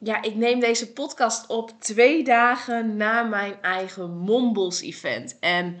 ja, 0.00 0.22
ik 0.22 0.34
neem 0.34 0.60
deze 0.60 0.92
podcast 0.92 1.46
op 1.46 1.80
twee 1.80 2.24
dagen 2.24 2.96
na 2.96 3.22
mijn 3.22 3.62
eigen 3.62 4.10
Mombles 4.10 4.80
event. 4.80 5.38
En 5.38 5.80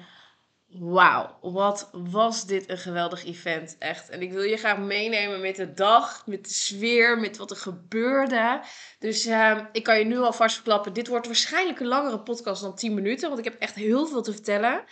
wauw, 0.68 1.38
wat 1.40 1.90
was 1.92 2.46
dit 2.46 2.68
een 2.68 2.78
geweldig 2.78 3.24
event, 3.24 3.76
echt. 3.78 4.08
En 4.08 4.22
ik 4.22 4.32
wil 4.32 4.42
je 4.42 4.56
graag 4.56 4.78
meenemen 4.78 5.40
met 5.40 5.56
de 5.56 5.72
dag, 5.72 6.26
met 6.26 6.44
de 6.44 6.54
sfeer, 6.54 7.18
met 7.18 7.36
wat 7.36 7.50
er 7.50 7.56
gebeurde. 7.56 8.60
Dus 8.98 9.26
uh, 9.26 9.60
ik 9.72 9.82
kan 9.82 9.98
je 9.98 10.04
nu 10.04 10.18
alvast 10.18 10.54
verklappen, 10.54 10.92
dit 10.92 11.08
wordt 11.08 11.26
waarschijnlijk 11.26 11.80
een 11.80 11.86
langere 11.86 12.20
podcast 12.20 12.62
dan 12.62 12.74
10 12.74 12.94
minuten, 12.94 13.28
want 13.28 13.38
ik 13.38 13.44
heb 13.44 13.60
echt 13.60 13.74
heel 13.74 14.06
veel 14.06 14.22
te 14.22 14.32
vertellen. 14.32 14.84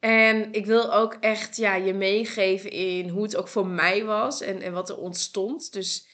En 0.00 0.52
ik 0.52 0.66
wil 0.66 0.94
ook 0.94 1.16
echt 1.20 1.56
ja, 1.56 1.74
je 1.74 1.94
meegeven 1.94 2.70
in 2.70 3.08
hoe 3.08 3.22
het 3.22 3.36
ook 3.36 3.48
voor 3.48 3.66
mij 3.66 4.04
was 4.04 4.40
en, 4.40 4.60
en 4.62 4.72
wat 4.72 4.88
er 4.88 4.96
ontstond. 4.96 5.72
Dus 5.72 6.06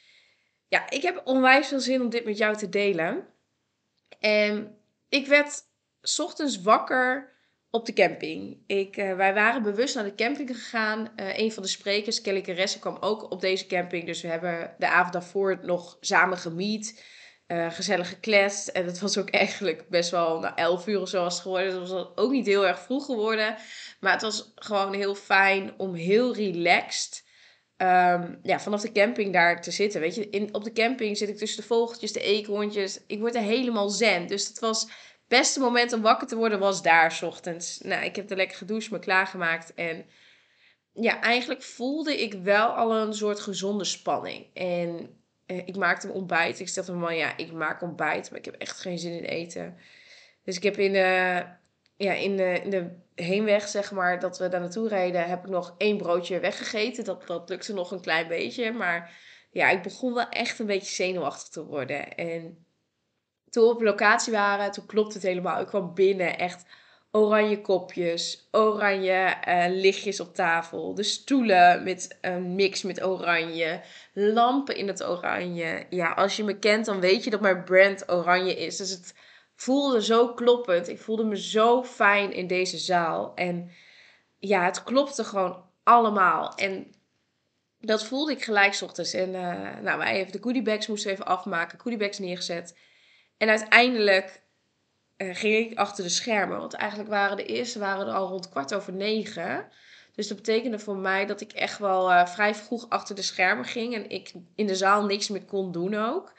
ja, 0.74 0.90
ik 0.90 1.02
heb 1.02 1.20
onwijs 1.24 1.68
veel 1.68 1.80
zin 1.80 2.00
om 2.00 2.10
dit 2.10 2.24
met 2.24 2.38
jou 2.38 2.56
te 2.56 2.68
delen. 2.68 3.26
En 4.18 4.78
ik 5.08 5.26
werd 5.26 5.62
ochtends 6.16 6.62
wakker 6.62 7.32
op 7.70 7.86
de 7.86 7.92
camping. 7.92 8.62
Ik, 8.66 8.96
uh, 8.96 9.16
wij 9.16 9.34
waren 9.34 9.62
bewust 9.62 9.94
naar 9.94 10.04
de 10.04 10.14
camping 10.14 10.48
gegaan. 10.48 11.12
Uh, 11.16 11.38
een 11.38 11.52
van 11.52 11.62
de 11.62 11.68
sprekers, 11.68 12.20
Kelly 12.20 12.40
Caresse, 12.40 12.78
kwam 12.78 12.96
ook 13.00 13.30
op 13.30 13.40
deze 13.40 13.66
camping. 13.66 14.06
Dus 14.06 14.22
we 14.22 14.28
hebben 14.28 14.74
de 14.78 14.88
avond 14.88 15.12
daarvoor 15.12 15.58
nog 15.62 15.96
samen 16.00 16.38
gemiet. 16.38 17.04
Uh, 17.46 17.70
gezellig 17.70 18.08
gekletst. 18.08 18.68
En 18.68 18.86
het 18.86 18.98
was 18.98 19.18
ook 19.18 19.30
eigenlijk 19.30 19.88
best 19.88 20.10
wel 20.10 20.38
na 20.38 20.40
nou, 20.40 20.54
11 20.54 20.86
uur 20.86 21.00
of 21.00 21.08
zo 21.08 21.22
was 21.22 21.40
geworden. 21.40 21.70
Dus 21.70 21.80
het 21.80 21.90
was 21.90 22.16
ook 22.16 22.30
niet 22.30 22.46
heel 22.46 22.66
erg 22.66 22.80
vroeg 22.80 23.04
geworden. 23.04 23.56
Maar 24.00 24.12
het 24.12 24.22
was 24.22 24.52
gewoon 24.54 24.94
heel 24.94 25.14
fijn 25.14 25.74
om 25.76 25.94
heel 25.94 26.34
relaxed 26.34 27.23
um, 27.76 28.38
ja, 28.42 28.60
vanaf 28.60 28.80
de 28.80 28.92
camping 28.92 29.32
daar 29.32 29.62
te 29.62 29.70
zitten. 29.70 30.00
Weet 30.00 30.14
je, 30.14 30.30
in, 30.30 30.54
op 30.54 30.64
de 30.64 30.72
camping 30.72 31.16
zit 31.16 31.28
ik 31.28 31.36
tussen 31.36 31.60
de 31.60 31.66
vogeltjes, 31.66 32.12
de 32.12 32.20
eekhoorntjes. 32.20 33.00
Ik 33.06 33.18
word 33.18 33.34
er 33.34 33.42
helemaal 33.42 33.88
zen. 33.88 34.26
Dus 34.26 34.48
het 34.48 34.58
was 34.58 34.80
het 34.80 34.92
beste 35.28 35.60
moment 35.60 35.92
om 35.92 36.02
wakker 36.02 36.26
te 36.26 36.36
worden 36.36 36.58
was 36.58 36.82
daar 36.82 37.12
s 37.12 37.22
ochtends. 37.22 37.80
Nou, 37.80 38.04
ik 38.04 38.16
heb 38.16 38.30
er 38.30 38.36
lekker 38.36 38.56
gedoucht, 38.56 38.90
me 38.90 38.98
klaargemaakt. 38.98 39.74
En 39.74 40.06
ja, 40.92 41.20
eigenlijk 41.20 41.62
voelde 41.62 42.22
ik 42.22 42.32
wel 42.32 42.68
al 42.68 42.94
een 42.94 43.14
soort 43.14 43.40
gezonde 43.40 43.84
spanning. 43.84 44.46
En 44.54 45.18
eh, 45.46 45.56
ik 45.56 45.76
maakte 45.76 46.06
een 46.06 46.14
ontbijt. 46.14 46.60
Ik 46.60 46.68
stelde 46.68 46.92
me 46.92 46.98
man, 46.98 47.16
ja, 47.16 47.36
ik 47.36 47.52
maak 47.52 47.82
ontbijt, 47.82 48.30
maar 48.30 48.38
ik 48.38 48.44
heb 48.44 48.54
echt 48.54 48.80
geen 48.80 48.98
zin 48.98 49.18
in 49.18 49.24
eten. 49.24 49.76
Dus 50.44 50.56
ik 50.56 50.62
heb 50.62 50.78
in 50.78 50.92
de, 50.92 51.42
ja, 51.96 52.12
in 52.12 52.36
de, 52.36 52.60
in 52.62 52.70
de 52.70 53.02
heenweg, 53.14 53.68
zeg 53.68 53.92
maar, 53.92 54.20
dat 54.20 54.38
we 54.38 54.48
daar 54.48 54.60
naartoe 54.60 54.88
reden, 54.88 55.28
heb 55.28 55.44
ik 55.44 55.50
nog 55.50 55.74
één 55.78 55.96
broodje 55.96 56.40
weggegeten. 56.40 57.04
Dat, 57.04 57.26
dat 57.26 57.48
lukte 57.48 57.72
nog 57.72 57.90
een 57.90 58.00
klein 58.00 58.28
beetje. 58.28 58.72
Maar 58.72 59.18
ja, 59.50 59.70
ik 59.70 59.82
begon 59.82 60.14
wel 60.14 60.28
echt 60.28 60.58
een 60.58 60.66
beetje 60.66 60.94
zenuwachtig 60.94 61.48
te 61.48 61.64
worden. 61.64 62.14
En 62.14 62.66
toen 63.50 63.64
we 63.64 63.74
op 63.74 63.82
locatie 63.82 64.32
waren, 64.32 64.72
toen 64.72 64.86
klopte 64.86 65.14
het 65.14 65.26
helemaal. 65.26 65.60
Ik 65.60 65.66
kwam 65.66 65.94
binnen, 65.94 66.38
echt 66.38 66.64
oranje 67.10 67.60
kopjes, 67.60 68.48
oranje 68.50 69.36
uh, 69.48 69.64
lichtjes 69.68 70.20
op 70.20 70.34
tafel. 70.34 70.94
De 70.94 71.02
stoelen 71.02 71.82
met 71.82 72.18
een 72.20 72.54
mix 72.54 72.82
met 72.82 73.04
oranje. 73.04 73.80
Lampen 74.12 74.76
in 74.76 74.88
het 74.88 75.04
oranje. 75.04 75.86
Ja, 75.90 76.12
als 76.12 76.36
je 76.36 76.44
me 76.44 76.58
kent, 76.58 76.86
dan 76.86 77.00
weet 77.00 77.24
je 77.24 77.30
dat 77.30 77.40
mijn 77.40 77.64
brand 77.64 78.10
oranje 78.10 78.54
is. 78.54 78.76
Dus 78.76 78.90
het 78.90 79.14
voelde 79.54 80.02
zo 80.02 80.34
kloppend. 80.34 80.88
Ik 80.88 81.00
voelde 81.00 81.24
me 81.24 81.38
zo 81.38 81.84
fijn 81.84 82.32
in 82.32 82.46
deze 82.46 82.78
zaal. 82.78 83.32
En 83.34 83.70
ja, 84.38 84.64
het 84.64 84.84
klopte 84.84 85.24
gewoon 85.24 85.64
allemaal. 85.82 86.54
En 86.54 86.94
dat 87.80 88.04
voelde 88.04 88.32
ik 88.32 88.44
gelijk 88.44 88.78
ochtends. 88.82 89.12
En 89.12 89.28
uh, 89.28 89.78
nou, 89.82 89.98
wij 89.98 90.12
even 90.12 90.32
de 90.32 90.42
goodiebags 90.42 90.86
moesten 90.86 91.10
even 91.10 91.26
afmaken. 91.26 91.80
Goodiebags 91.80 92.18
neergezet. 92.18 92.78
En 93.36 93.48
uiteindelijk 93.48 94.42
uh, 95.16 95.34
ging 95.34 95.70
ik 95.70 95.78
achter 95.78 96.04
de 96.04 96.10
schermen. 96.10 96.58
Want 96.58 96.74
eigenlijk 96.74 97.10
waren 97.10 97.36
de 97.36 97.46
eerste 97.46 97.78
waren 97.78 98.06
er 98.06 98.12
al 98.12 98.28
rond 98.28 98.48
kwart 98.48 98.74
over 98.74 98.92
negen. 98.92 99.68
Dus 100.14 100.28
dat 100.28 100.36
betekende 100.36 100.78
voor 100.78 100.96
mij 100.96 101.26
dat 101.26 101.40
ik 101.40 101.52
echt 101.52 101.78
wel 101.78 102.10
uh, 102.10 102.26
vrij 102.26 102.54
vroeg 102.54 102.88
achter 102.88 103.14
de 103.14 103.22
schermen 103.22 103.64
ging. 103.64 103.94
En 103.94 104.10
ik 104.10 104.32
in 104.54 104.66
de 104.66 104.74
zaal 104.74 105.04
niks 105.04 105.28
meer 105.28 105.44
kon 105.44 105.72
doen 105.72 105.94
ook. 105.94 106.32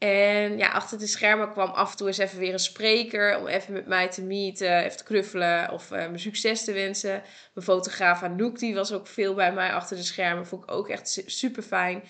En 0.00 0.58
ja, 0.58 0.68
achter 0.68 0.98
de 0.98 1.06
schermen 1.06 1.50
kwam 1.50 1.70
af 1.70 1.90
en 1.90 1.96
toe 1.96 2.06
eens 2.06 2.18
even 2.18 2.38
weer 2.38 2.52
een 2.52 2.58
spreker 2.58 3.38
om 3.38 3.46
even 3.46 3.72
met 3.72 3.86
mij 3.86 4.08
te 4.08 4.22
meeten, 4.22 4.84
even 4.84 4.96
te 4.96 5.04
knuffelen 5.04 5.70
of 5.70 5.90
uh, 5.90 6.08
me 6.08 6.18
succes 6.18 6.64
te 6.64 6.72
wensen. 6.72 7.22
Mijn 7.54 7.66
fotograaf 7.66 8.22
Anouk, 8.22 8.58
die 8.58 8.74
was 8.74 8.92
ook 8.92 9.06
veel 9.06 9.34
bij 9.34 9.52
mij 9.52 9.72
achter 9.72 9.96
de 9.96 10.02
schermen, 10.02 10.46
vond 10.46 10.62
ik 10.62 10.70
ook 10.70 10.88
echt 10.88 11.22
super 11.26 11.62
fijn. 11.62 12.02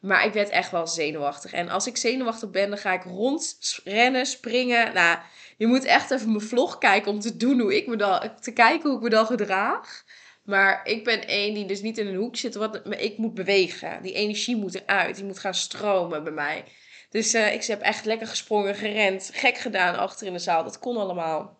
Maar 0.00 0.24
ik 0.24 0.32
werd 0.32 0.48
echt 0.48 0.70
wel 0.70 0.86
zenuwachtig. 0.86 1.52
En 1.52 1.68
als 1.68 1.86
ik 1.86 1.96
zenuwachtig 1.96 2.50
ben, 2.50 2.68
dan 2.68 2.78
ga 2.78 2.92
ik 2.92 3.02
rondrennen, 3.02 4.26
springen. 4.26 4.94
Nou, 4.94 5.18
je 5.56 5.66
moet 5.66 5.84
echt 5.84 6.10
even 6.10 6.28
mijn 6.32 6.40
vlog 6.40 6.78
kijken 6.78 7.12
om 7.12 7.20
te 7.20 7.36
doen 7.36 7.60
hoe 7.60 7.76
ik 7.76 7.86
me 7.86 7.96
dan, 7.96 8.40
te 8.40 8.52
kijken 8.52 8.88
hoe 8.88 8.98
ik 8.98 9.04
me 9.04 9.10
dan 9.10 9.26
gedraag. 9.26 10.04
Maar 10.44 10.80
ik 10.84 11.04
ben 11.04 11.26
één 11.26 11.54
die 11.54 11.66
dus 11.66 11.80
niet 11.80 11.98
in 11.98 12.06
een 12.06 12.14
hoek 12.14 12.36
zit. 12.36 12.54
Wat, 12.54 12.80
ik 12.98 13.18
moet 13.18 13.34
bewegen. 13.34 14.02
Die 14.02 14.12
energie 14.14 14.56
moet 14.56 14.74
eruit. 14.74 15.16
Die 15.16 15.24
moet 15.24 15.38
gaan 15.38 15.54
stromen 15.54 16.24
bij 16.24 16.32
mij. 16.32 16.64
Dus 17.08 17.34
uh, 17.34 17.52
ik 17.52 17.64
heb 17.64 17.80
echt 17.80 18.04
lekker 18.04 18.26
gesprongen, 18.26 18.74
gerend, 18.74 19.30
gek 19.32 19.58
gedaan 19.58 19.96
achter 19.96 20.26
in 20.26 20.32
de 20.32 20.38
zaal. 20.38 20.64
Dat 20.64 20.78
kon 20.78 20.96
allemaal. 20.96 21.56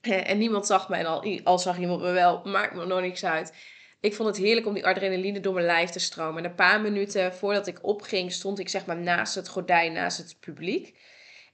Eh, 0.00 0.30
en 0.30 0.38
niemand 0.38 0.66
zag 0.66 0.88
mij, 0.88 0.98
en 0.98 1.06
al, 1.06 1.40
al 1.44 1.58
zag 1.58 1.78
iemand 1.78 2.00
me 2.00 2.10
wel, 2.10 2.40
maakt 2.44 2.74
me 2.74 2.86
nog 2.86 3.00
niks 3.00 3.24
uit. 3.24 3.52
Ik 4.00 4.14
vond 4.14 4.28
het 4.28 4.38
heerlijk 4.44 4.66
om 4.66 4.74
die 4.74 4.86
adrenaline 4.86 5.40
door 5.40 5.54
mijn 5.54 5.66
lijf 5.66 5.90
te 5.90 5.98
stromen. 5.98 6.44
En 6.44 6.50
een 6.50 6.56
paar 6.56 6.80
minuten 6.80 7.34
voordat 7.34 7.66
ik 7.66 7.84
opging, 7.84 8.32
stond 8.32 8.58
ik 8.58 8.68
zeg 8.68 8.86
maar 8.86 8.96
naast 8.96 9.34
het 9.34 9.48
gordijn, 9.48 9.92
naast 9.92 10.18
het 10.18 10.36
publiek. 10.40 10.98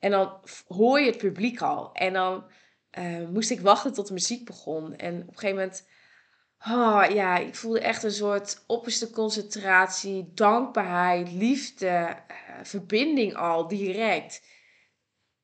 En 0.01 0.11
dan 0.11 0.41
hoor 0.69 1.01
je 1.01 1.07
het 1.07 1.19
publiek 1.19 1.61
al. 1.61 1.93
En 1.93 2.13
dan 2.13 2.45
uh, 2.99 3.29
moest 3.29 3.51
ik 3.51 3.61
wachten 3.61 3.93
tot 3.93 4.07
de 4.07 4.13
muziek 4.13 4.45
begon. 4.45 4.97
En 4.97 5.15
op 5.15 5.29
een 5.29 5.39
gegeven 5.39 5.57
moment 5.57 5.87
Oh, 6.69 7.05
ja, 7.13 7.39
ik 7.39 7.55
voelde 7.55 7.81
echt 7.81 8.03
een 8.03 8.11
soort 8.11 8.65
opperste 8.67 9.11
concentratie, 9.11 10.31
dankbaarheid, 10.35 11.33
liefde, 11.33 11.87
uh, 11.87 12.17
verbinding 12.63 13.35
al 13.35 13.69
direct. 13.69 14.43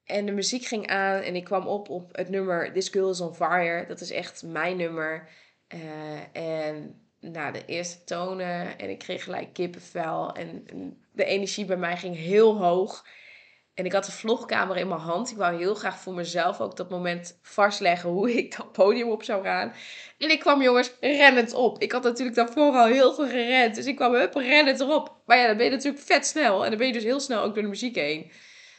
En 0.04 0.26
de 0.26 0.32
muziek 0.32 0.64
ging 0.64 0.86
aan 0.86 1.20
en 1.20 1.36
ik 1.36 1.44
kwam 1.44 1.66
op 1.66 1.88
op 1.88 2.16
het 2.16 2.28
nummer 2.28 2.72
This 2.72 2.88
Girl 2.88 3.10
is 3.10 3.20
on 3.20 3.34
Fire. 3.34 3.86
Dat 3.86 4.00
is 4.00 4.10
echt 4.10 4.42
mijn 4.42 4.76
nummer. 4.76 5.28
Uh, 5.74 6.36
en 6.36 7.00
nou, 7.20 7.52
de 7.52 7.64
eerste 7.64 8.04
tonen 8.04 8.78
en 8.78 8.90
ik 8.90 8.98
kreeg 8.98 9.24
gelijk 9.24 9.52
kippenvel. 9.52 10.34
En, 10.34 10.62
en 10.66 11.04
de 11.12 11.24
energie 11.24 11.64
bij 11.64 11.76
mij 11.76 11.96
ging 11.96 12.16
heel 12.16 12.56
hoog. 12.56 13.06
En 13.76 13.84
ik 13.84 13.92
had 13.92 14.04
de 14.04 14.12
vlogcamera 14.12 14.80
in 14.80 14.88
mijn 14.88 15.00
hand. 15.00 15.30
Ik 15.30 15.36
wou 15.36 15.56
heel 15.56 15.74
graag 15.74 15.98
voor 15.98 16.14
mezelf 16.14 16.60
ook 16.60 16.76
dat 16.76 16.90
moment 16.90 17.38
vastleggen 17.42 18.10
hoe 18.10 18.36
ik 18.36 18.56
dat 18.56 18.72
podium 18.72 19.08
op 19.08 19.22
zou 19.22 19.42
gaan. 19.42 19.72
En 20.18 20.30
ik 20.30 20.40
kwam 20.40 20.62
jongens 20.62 20.92
rennend 21.00 21.54
op. 21.54 21.82
Ik 21.82 21.92
had 21.92 22.02
natuurlijk 22.02 22.36
daarvoor 22.36 22.72
al 22.72 22.86
heel 22.86 23.14
veel 23.14 23.28
gerend. 23.28 23.74
Dus 23.74 23.86
ik 23.86 23.96
kwam 23.96 24.14
hup 24.14 24.34
rennend 24.34 24.80
erop. 24.80 25.16
Maar 25.26 25.38
ja, 25.38 25.46
dan 25.46 25.56
ben 25.56 25.64
je 25.64 25.72
natuurlijk 25.72 26.02
vet 26.02 26.26
snel. 26.26 26.64
En 26.64 26.68
dan 26.68 26.78
ben 26.78 26.86
je 26.86 26.92
dus 26.92 27.02
heel 27.02 27.20
snel 27.20 27.42
ook 27.42 27.54
door 27.54 27.62
de 27.62 27.68
muziek 27.68 27.94
heen. 27.94 28.30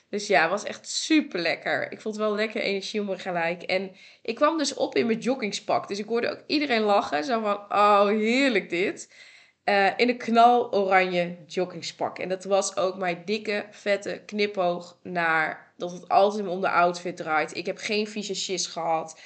Dus 0.10 0.28
ja, 0.28 0.42
het 0.42 0.50
was 0.50 0.64
echt 0.64 0.90
super 0.90 1.40
lekker. 1.40 1.92
Ik 1.92 2.02
vond 2.02 2.16
wel 2.16 2.36
lekker 2.36 2.62
energie 2.62 3.00
om 3.00 3.06
me 3.06 3.18
gelijk. 3.18 3.64
En 3.64 3.96
ik 4.22 4.36
kwam 4.36 4.58
dus 4.58 4.74
op 4.74 4.96
in 4.96 5.06
mijn 5.06 5.20
joggingspak. 5.20 5.88
Dus 5.88 6.00
ik 6.00 6.08
hoorde 6.08 6.32
ook 6.32 6.44
iedereen 6.48 6.82
lachen. 6.82 7.24
Zo 7.24 7.42
van, 7.42 7.56
oh 7.56 8.08
heerlijk 8.08 8.70
dit. 8.70 9.14
Uh, 9.70 9.88
in 9.98 10.10
een 10.10 10.18
knaloranje 10.18 11.38
joggingspak. 11.48 12.20
En 12.20 12.30
dat 12.30 12.44
was 12.44 12.78
ook 12.78 12.98
mijn 12.98 13.22
dikke, 13.26 13.66
vette 13.72 14.22
knipoog 14.26 15.00
naar 15.04 15.74
dat 15.78 15.92
het 15.92 16.10
altijd 16.10 16.48
om 16.48 16.62
de 16.62 16.70
outfit 16.70 17.18
draait. 17.18 17.56
Ik 17.56 17.66
heb 17.66 17.78
geen 17.78 18.08
visages 18.08 18.68
gehad. 18.68 19.20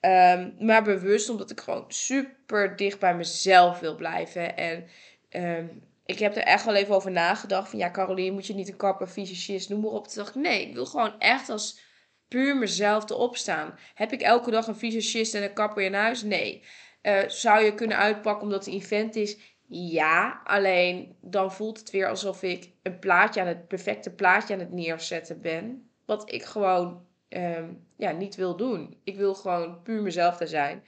Um, 0.00 0.54
maar 0.58 0.82
bewust 0.82 1.28
omdat 1.28 1.50
ik 1.50 1.60
gewoon 1.60 1.84
super 1.88 2.76
dicht 2.76 2.98
bij 2.98 3.14
mezelf 3.16 3.78
wil 3.78 3.94
blijven. 3.94 4.56
En 4.56 4.86
um, 5.30 5.82
ik 6.04 6.18
heb 6.18 6.36
er 6.36 6.42
echt 6.42 6.64
wel 6.64 6.74
even 6.74 6.94
over 6.94 7.10
nagedacht. 7.10 7.70
Van 7.70 7.78
ja, 7.78 7.90
Caroline, 7.90 8.34
moet 8.34 8.46
je 8.46 8.54
niet 8.54 8.68
een 8.68 8.76
kapper, 8.76 9.08
visagist, 9.08 9.68
noem 9.68 9.80
maar 9.80 9.90
op. 9.90 10.06
Toen 10.06 10.24
dacht 10.24 10.36
ik, 10.36 10.42
nee, 10.42 10.68
ik 10.68 10.74
wil 10.74 10.86
gewoon 10.86 11.20
echt 11.20 11.48
als 11.48 11.80
puur 12.28 12.56
mezelf 12.56 13.04
te 13.04 13.14
opstaan. 13.14 13.78
Heb 13.94 14.12
ik 14.12 14.20
elke 14.20 14.50
dag 14.50 14.66
een 14.66 14.76
visagist 14.76 15.34
en 15.34 15.42
een 15.42 15.52
kapper 15.52 15.82
in 15.82 15.94
huis? 15.94 16.22
Nee. 16.22 16.62
Uh, 17.02 17.28
zou 17.28 17.64
je 17.64 17.74
kunnen 17.74 17.96
uitpakken 17.96 18.42
omdat 18.42 18.64
het 18.64 18.74
een 18.74 18.80
event 18.80 19.16
is? 19.16 19.56
Ja, 19.70 20.40
alleen 20.44 21.16
dan 21.20 21.52
voelt 21.52 21.78
het 21.78 21.90
weer 21.90 22.08
alsof 22.08 22.42
ik 22.42 22.70
een 22.82 22.98
plaatje 22.98 23.40
aan 23.40 23.46
het 23.46 23.68
perfecte 23.68 24.14
plaatje 24.14 24.54
aan 24.54 24.60
het 24.60 24.72
neerzetten 24.72 25.40
ben. 25.40 25.90
Wat 26.06 26.32
ik 26.32 26.44
gewoon 26.44 27.06
ehm, 27.28 27.72
ja, 27.96 28.10
niet 28.10 28.34
wil 28.34 28.56
doen. 28.56 29.00
Ik 29.04 29.16
wil 29.16 29.34
gewoon 29.34 29.82
puur 29.82 30.02
mezelf 30.02 30.36
daar 30.36 30.48
zijn. 30.48 30.84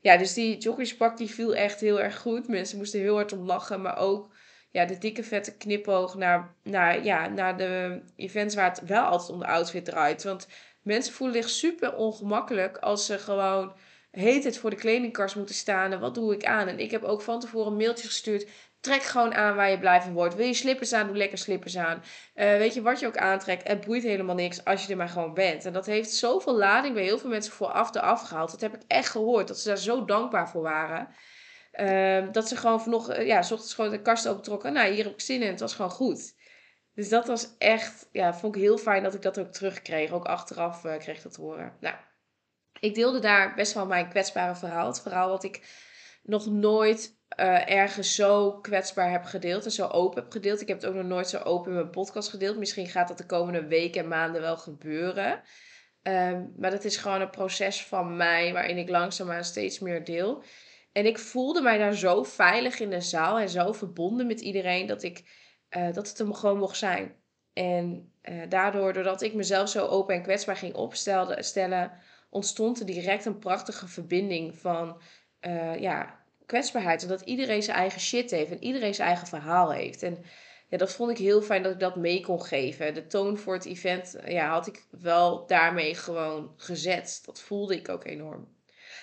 Ja, 0.00 0.16
dus 0.16 0.34
die 0.34 0.58
joggingspak 0.58 1.16
die 1.16 1.30
viel 1.30 1.54
echt 1.54 1.80
heel 1.80 2.00
erg 2.00 2.18
goed. 2.18 2.48
Mensen 2.48 2.78
moesten 2.78 3.00
heel 3.00 3.14
hard 3.14 3.32
om 3.32 3.46
lachen. 3.46 3.82
Maar 3.82 3.98
ook 3.98 4.34
ja, 4.70 4.84
de 4.84 4.98
dikke 4.98 5.22
vette 5.22 5.56
knipoog 5.56 6.14
naar, 6.14 6.54
naar, 6.62 7.04
ja, 7.04 7.28
naar 7.28 7.56
de 7.56 8.02
events 8.16 8.54
waar 8.54 8.68
het 8.68 8.86
wel 8.86 9.04
altijd 9.04 9.30
om 9.30 9.38
de 9.38 9.46
outfit 9.46 9.84
draait. 9.84 10.22
Want 10.22 10.48
mensen 10.82 11.14
voelen 11.14 11.42
zich 11.42 11.50
super 11.50 11.96
ongemakkelijk 11.96 12.78
als 12.78 13.06
ze 13.06 13.18
gewoon 13.18 13.72
heet 14.10 14.44
het 14.44 14.58
voor 14.58 14.70
de 14.70 14.76
kledingkast 14.76 15.36
moeten 15.36 15.54
staan. 15.54 15.92
En 15.92 16.00
wat 16.00 16.14
doe 16.14 16.34
ik 16.34 16.44
aan? 16.44 16.68
En 16.68 16.78
ik 16.78 16.90
heb 16.90 17.02
ook 17.02 17.22
van 17.22 17.40
tevoren 17.40 17.72
een 17.72 17.78
mailtje 17.78 18.06
gestuurd. 18.06 18.48
Trek 18.80 19.02
gewoon 19.02 19.34
aan 19.34 19.56
waar 19.56 19.70
je 19.70 19.78
blij 19.78 20.02
van 20.02 20.12
wordt. 20.12 20.34
Wil 20.34 20.46
je 20.46 20.54
slippers 20.54 20.92
aan, 20.92 21.06
doe 21.06 21.16
lekker 21.16 21.38
slippers 21.38 21.76
aan. 21.76 22.02
Uh, 22.34 22.56
weet 22.56 22.74
je, 22.74 22.82
wat 22.82 23.00
je 23.00 23.06
ook 23.06 23.16
aantrekt, 23.16 23.68
het 23.68 23.86
boeit 23.86 24.02
helemaal 24.02 24.34
niks 24.34 24.64
als 24.64 24.84
je 24.84 24.90
er 24.90 24.96
maar 24.96 25.08
gewoon 25.08 25.34
bent. 25.34 25.64
En 25.64 25.72
dat 25.72 25.86
heeft 25.86 26.12
zoveel 26.12 26.56
lading 26.56 26.94
bij 26.94 27.02
heel 27.02 27.18
veel 27.18 27.30
mensen 27.30 27.52
vooraf 27.52 27.94
eraf 27.94 28.22
gehaald. 28.22 28.50
Dat 28.50 28.60
heb 28.60 28.74
ik 28.74 28.82
echt 28.86 29.08
gehoord, 29.08 29.48
dat 29.48 29.58
ze 29.58 29.68
daar 29.68 29.78
zo 29.78 30.04
dankbaar 30.04 30.48
voor 30.48 30.62
waren. 30.62 31.08
Uh, 31.72 32.32
dat 32.32 32.48
ze 32.48 32.56
gewoon 32.56 32.82
vanochtend, 32.82 33.16
eh, 33.16 33.26
ja, 33.26 33.42
s 33.42 33.52
ochtends 33.52 33.74
gewoon 33.74 33.90
de 33.90 34.02
kast 34.02 34.28
opentrokken. 34.28 34.72
Nou, 34.72 34.92
hier 34.92 35.04
heb 35.04 35.12
ik 35.12 35.20
zin 35.20 35.42
in. 35.42 35.50
Het 35.50 35.60
was 35.60 35.74
gewoon 35.74 35.90
goed. 35.90 36.34
Dus 36.94 37.08
dat 37.08 37.26
was 37.26 37.54
echt, 37.58 38.08
ja, 38.12 38.34
vond 38.34 38.56
ik 38.56 38.62
heel 38.62 38.78
fijn 38.78 39.02
dat 39.02 39.14
ik 39.14 39.22
dat 39.22 39.38
ook 39.38 39.52
terugkreeg. 39.52 40.10
Ook 40.10 40.24
achteraf 40.24 40.84
uh, 40.84 40.96
kreeg 40.96 41.22
dat 41.22 41.32
te 41.32 41.40
horen. 41.40 41.76
Nou, 41.80 41.94
ik 42.80 42.94
deelde 42.94 43.18
daar 43.18 43.54
best 43.54 43.72
wel 43.72 43.86
mijn 43.86 44.08
kwetsbare 44.08 44.54
verhaal. 44.54 44.86
Het 44.86 45.00
verhaal 45.00 45.28
wat 45.28 45.44
ik 45.44 45.60
nog 46.22 46.46
nooit 46.46 47.18
uh, 47.38 47.70
ergens 47.70 48.14
zo 48.14 48.52
kwetsbaar 48.60 49.10
heb 49.10 49.24
gedeeld 49.24 49.64
en 49.64 49.70
zo 49.70 49.86
open 49.86 50.22
heb 50.22 50.32
gedeeld. 50.32 50.60
Ik 50.60 50.68
heb 50.68 50.80
het 50.80 50.86
ook 50.86 50.94
nog 50.94 51.06
nooit 51.06 51.28
zo 51.28 51.38
open 51.38 51.70
in 51.70 51.76
mijn 51.76 51.90
podcast 51.90 52.28
gedeeld. 52.28 52.58
Misschien 52.58 52.86
gaat 52.86 53.08
dat 53.08 53.18
de 53.18 53.26
komende 53.26 53.66
weken 53.66 54.02
en 54.02 54.08
maanden 54.08 54.40
wel 54.40 54.56
gebeuren. 54.56 55.42
Um, 56.02 56.52
maar 56.56 56.70
dat 56.70 56.84
is 56.84 56.96
gewoon 56.96 57.20
een 57.20 57.30
proces 57.30 57.86
van 57.86 58.16
mij 58.16 58.52
waarin 58.52 58.78
ik 58.78 58.88
langzaamaan 58.88 59.44
steeds 59.44 59.78
meer 59.78 60.04
deel. 60.04 60.42
En 60.92 61.06
ik 61.06 61.18
voelde 61.18 61.60
mij 61.60 61.78
daar 61.78 61.94
zo 61.94 62.22
veilig 62.22 62.80
in 62.80 62.90
de 62.90 63.00
zaal 63.00 63.38
en 63.38 63.48
zo 63.48 63.72
verbonden 63.72 64.26
met 64.26 64.40
iedereen 64.40 64.86
dat, 64.86 65.02
ik, 65.02 65.24
uh, 65.76 65.92
dat 65.92 66.08
het 66.08 66.18
hem 66.18 66.34
gewoon 66.34 66.58
mocht 66.58 66.76
zijn. 66.76 67.14
En 67.52 68.12
uh, 68.22 68.42
daardoor, 68.48 68.92
doordat 68.92 69.22
ik 69.22 69.34
mezelf 69.34 69.68
zo 69.68 69.86
open 69.86 70.14
en 70.14 70.22
kwetsbaar 70.22 70.56
ging 70.56 70.74
opstellen, 70.74 71.94
ontstond 72.30 72.80
er 72.80 72.86
direct 72.86 73.24
een 73.24 73.38
prachtige 73.38 73.88
verbinding 73.88 74.58
van 74.58 75.00
uh, 75.40 75.80
ja, 75.80 76.18
kwetsbaarheid. 76.46 77.02
Omdat 77.02 77.20
iedereen 77.20 77.62
zijn 77.62 77.76
eigen 77.76 78.00
shit 78.00 78.30
heeft 78.30 78.50
en 78.50 78.62
iedereen 78.62 78.94
zijn 78.94 79.08
eigen 79.08 79.26
verhaal 79.26 79.72
heeft. 79.72 80.02
En 80.02 80.18
ja, 80.68 80.78
dat 80.78 80.92
vond 80.92 81.10
ik 81.10 81.18
heel 81.18 81.42
fijn 81.42 81.62
dat 81.62 81.72
ik 81.72 81.80
dat 81.80 81.96
mee 81.96 82.20
kon 82.20 82.42
geven. 82.42 82.94
De 82.94 83.06
toon 83.06 83.38
voor 83.38 83.54
het 83.54 83.64
event 83.64 84.16
ja, 84.26 84.50
had 84.50 84.66
ik 84.66 84.82
wel 84.90 85.46
daarmee 85.46 85.94
gewoon 85.94 86.54
gezet. 86.56 87.22
Dat 87.24 87.40
voelde 87.40 87.76
ik 87.76 87.88
ook 87.88 88.04
enorm. 88.04 88.48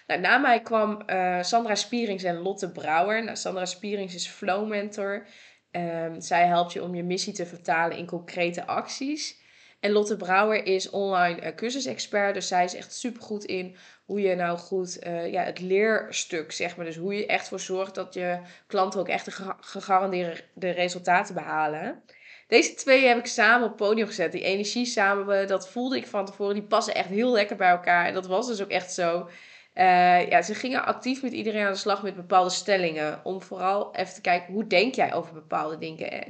Nou, 0.07 0.19
na 0.19 0.37
mij 0.37 0.61
kwam 0.61 1.01
uh, 1.07 1.43
Sandra 1.43 1.75
Spierings 1.75 2.23
en 2.23 2.37
Lotte 2.37 2.71
Brouwer. 2.71 3.23
Nou, 3.23 3.37
Sandra 3.37 3.65
Spierings 3.65 4.15
is 4.15 4.27
flow 4.27 4.67
mentor. 4.67 5.27
Um, 5.71 6.21
zij 6.21 6.47
helpt 6.47 6.73
je 6.73 6.83
om 6.83 6.95
je 6.95 7.03
missie 7.03 7.33
te 7.33 7.45
vertalen 7.45 7.97
in 7.97 8.05
concrete 8.05 8.67
acties. 8.67 9.41
En 9.87 9.93
Lotte 9.93 10.15
Brouwer 10.15 10.65
is 10.65 10.89
online 10.89 11.41
uh, 11.41 11.55
cursusexpert. 11.55 12.33
Dus 12.33 12.47
zij 12.47 12.63
is 12.63 12.75
echt 12.75 12.93
super 12.93 13.21
goed 13.21 13.45
in 13.45 13.75
hoe 14.05 14.21
je 14.21 14.35
nou 14.35 14.57
goed 14.57 14.97
uh, 15.07 15.31
ja, 15.31 15.43
het 15.43 15.59
leerstuk, 15.59 16.51
zeg 16.51 16.75
maar. 16.75 16.85
Dus 16.85 16.95
hoe 16.95 17.15
je 17.15 17.25
echt 17.25 17.47
voor 17.47 17.59
zorgt 17.59 17.95
dat 17.95 18.13
je 18.13 18.39
klanten 18.67 18.99
ook 18.99 19.07
echt 19.07 19.25
de 19.25 19.53
gegarandeerde 19.59 20.43
resultaten 20.69 21.33
behalen. 21.35 22.03
Deze 22.47 22.73
twee 22.73 23.05
heb 23.05 23.17
ik 23.17 23.25
samen 23.25 23.63
op 23.63 23.79
het 23.79 23.87
podium 23.87 24.07
gezet. 24.07 24.31
Die 24.31 24.43
energie 24.43 24.85
samen, 24.85 25.47
dat 25.47 25.69
voelde 25.69 25.97
ik 25.97 26.07
van 26.07 26.25
tevoren. 26.25 26.53
Die 26.53 26.63
passen 26.63 26.95
echt 26.95 27.09
heel 27.09 27.31
lekker 27.31 27.55
bij 27.55 27.69
elkaar. 27.69 28.05
En 28.05 28.13
dat 28.13 28.27
was 28.27 28.47
dus 28.47 28.61
ook 28.61 28.69
echt 28.69 28.93
zo. 28.93 29.29
Uh, 29.77 30.29
ja, 30.29 30.41
ze 30.41 30.55
gingen 30.55 30.85
actief 30.85 31.21
met 31.21 31.31
iedereen 31.31 31.65
aan 31.65 31.71
de 31.71 31.77
slag 31.77 32.03
met 32.03 32.15
bepaalde 32.15 32.49
stellingen. 32.49 33.19
Om 33.23 33.41
vooral 33.41 33.95
even 33.95 34.13
te 34.13 34.21
kijken, 34.21 34.53
hoe 34.53 34.67
denk 34.67 34.95
jij 34.95 35.13
over 35.13 35.33
bepaalde 35.33 35.77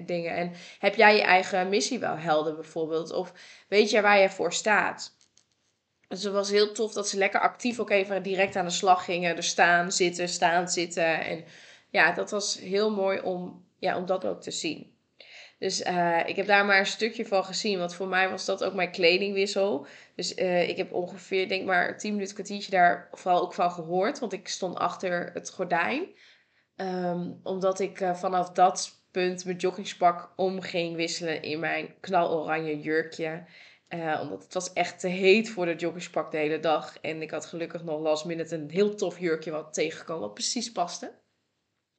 dingen? 0.06 0.36
En 0.36 0.54
heb 0.80 0.96
jij 0.96 1.16
je 1.16 1.22
eigen 1.22 1.70
missie 1.70 2.00
wel 2.00 2.18
helder 2.18 2.56
bijvoorbeeld? 2.56 3.12
Of 3.12 3.34
weet 3.68 3.90
jij 3.90 4.02
waar 4.02 4.20
je 4.20 4.30
voor 4.30 4.54
staat? 4.54 5.16
Dus 6.08 6.24
het 6.24 6.34
was 6.34 6.50
heel 6.50 6.72
tof 6.72 6.94
dat 6.94 7.10
ze 7.10 7.18
lekker 7.18 7.40
actief 7.40 7.80
ook 7.80 7.90
even 7.90 8.24
direct 8.24 8.56
aan 8.56 8.66
de 8.66 8.72
slag 8.72 9.06
gingen. 9.06 9.36
Dus 9.36 9.48
staan, 9.48 9.92
zitten, 9.92 10.30
staan, 10.30 10.70
zitten. 10.70 11.26
En 11.26 11.44
ja, 11.90 12.12
dat 12.12 12.32
was 12.32 12.60
heel 12.60 12.92
mooi 12.92 13.20
om, 13.20 13.66
ja, 13.80 13.98
om 13.98 14.06
dat 14.06 14.26
ook 14.26 14.42
te 14.42 14.52
zien. 14.52 14.97
Dus 15.60 15.82
uh, 15.82 16.28
ik 16.28 16.36
heb 16.36 16.48
daar 16.48 16.66
maar 16.66 16.80
een 16.80 16.86
stukje 16.86 17.26
van 17.26 17.44
gezien. 17.44 17.80
Want 17.80 17.96
voor 17.96 18.08
mij 18.08 18.30
was 18.30 18.46
dat 18.46 18.64
ook 18.64 18.74
mijn 18.74 18.92
kledingwissel. 18.92 19.86
Dus 20.16 20.38
uh, 20.38 20.70
ik 20.70 20.78
heb 20.78 20.94
ongeveer, 20.94 21.48
denk 21.48 21.66
maar, 21.66 21.98
10 21.98 22.14
minuten 22.14 22.34
kwartiertje 22.34 22.72
daar 22.72 23.08
vooral 23.12 23.42
ook 23.42 23.54
van 23.54 23.72
gehoord. 23.72 24.20
Want 24.20 24.34
ik 24.34 24.48
stond 24.48 24.76
achter 24.76 25.30
het 25.34 25.50
gordijn. 25.50 26.08
Um, 26.76 27.40
omdat 27.44 27.80
ik 27.80 28.00
uh, 28.00 28.16
vanaf 28.16 28.52
dat 28.52 29.06
punt 29.12 29.46
mijn 29.46 29.58
joggingspak 29.58 30.34
om 30.36 30.62
ging 30.62 30.96
wisselen 30.96 31.42
in 31.42 31.60
mijn 31.60 31.96
knaloranje 32.00 32.80
jurkje. 32.80 33.44
Omdat 34.22 34.44
het 34.44 34.54
was 34.54 34.74
echt 34.74 35.00
te 35.00 35.08
heet 35.08 35.50
voor 35.50 35.66
de 35.66 35.76
joggingspak 35.76 36.32
de 36.32 36.38
hele 36.38 36.60
dag. 36.60 36.98
En 37.02 37.22
ik 37.22 37.32
had 37.32 37.46
gelukkig 37.46 37.84
nog 37.84 38.00
last 38.00 38.26
minute 38.26 38.56
een 38.56 38.70
heel 38.70 38.96
tof 38.96 39.20
jurkje 39.20 39.52
wat 39.52 39.74
tegengekomen 39.74 40.22
wat 40.22 40.34
precies 40.34 40.72
paste. 40.72 41.14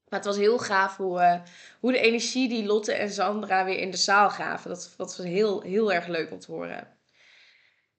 Maar 0.08 0.18
het 0.18 0.28
was 0.28 0.36
heel 0.36 0.58
gaaf 0.58 0.96
hoe, 0.96 1.20
uh, 1.20 1.34
hoe 1.80 1.92
de 1.92 2.00
energie 2.00 2.48
die 2.48 2.66
Lotte 2.66 2.92
en 2.92 3.10
Sandra 3.10 3.64
weer 3.64 3.78
in 3.78 3.90
de 3.90 3.96
zaal 3.96 4.30
gaven. 4.30 4.70
Dat, 4.70 4.94
was 4.96 5.16
heel, 5.16 5.60
heel 5.60 5.92
erg 5.92 6.06
leuk 6.06 6.30
om 6.30 6.38
te 6.38 6.52
horen. 6.52 6.96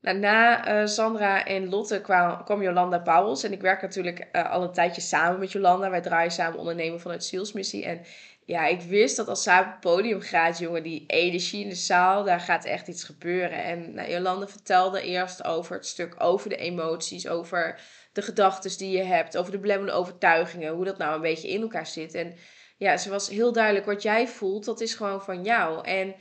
Nou, 0.01 0.17
na 0.17 0.67
uh, 0.81 0.87
Sandra 0.87 1.45
en 1.45 1.69
Lotte 1.69 2.01
kwam, 2.43 2.61
Jolanda 2.61 2.99
Pauwels. 2.99 3.43
En 3.43 3.51
ik 3.51 3.61
werk 3.61 3.81
natuurlijk 3.81 4.27
uh, 4.31 4.51
al 4.51 4.63
een 4.63 4.71
tijdje 4.71 5.01
samen 5.01 5.39
met 5.39 5.51
Jolanda. 5.51 5.89
Wij 5.89 6.01
draaien 6.01 6.31
samen 6.31 6.59
ondernemen 6.59 6.99
vanuit 6.99 7.23
Zielsmissie. 7.23 7.85
En 7.85 8.01
ja, 8.49 8.65
ik 8.65 8.81
wist 8.81 9.15
dat 9.15 9.27
als 9.27 9.43
zij 9.43 9.59
op 9.59 9.65
het 9.65 9.79
podium 9.79 10.21
gaat, 10.21 10.57
jongen, 10.57 10.83
die 10.83 11.03
energie 11.07 11.63
in 11.63 11.69
de 11.69 11.75
zaal, 11.75 12.23
daar 12.23 12.39
gaat 12.39 12.65
echt 12.65 12.87
iets 12.87 13.03
gebeuren. 13.03 13.63
En 13.63 13.93
nou, 13.93 14.49
vertelde 14.49 15.01
eerst 15.01 15.43
over 15.43 15.75
het 15.75 15.85
stuk 15.85 16.15
over 16.17 16.49
de 16.49 16.55
emoties, 16.55 17.27
over 17.27 17.79
de 18.13 18.21
gedachten 18.21 18.77
die 18.77 18.97
je 18.97 19.03
hebt, 19.03 19.37
over 19.37 19.51
de 19.51 19.59
belemmerende 19.59 19.99
overtuigingen, 19.99 20.73
hoe 20.73 20.85
dat 20.85 20.97
nou 20.97 21.15
een 21.15 21.21
beetje 21.21 21.49
in 21.49 21.61
elkaar 21.61 21.87
zit. 21.87 22.13
En 22.13 22.35
ja, 22.77 22.97
ze 22.97 23.09
was 23.09 23.29
heel 23.29 23.51
duidelijk, 23.51 23.85
wat 23.85 24.01
jij 24.01 24.27
voelt, 24.27 24.65
dat 24.65 24.81
is 24.81 24.93
gewoon 24.93 25.23
van 25.23 25.43
jou. 25.43 25.87
En 25.87 26.15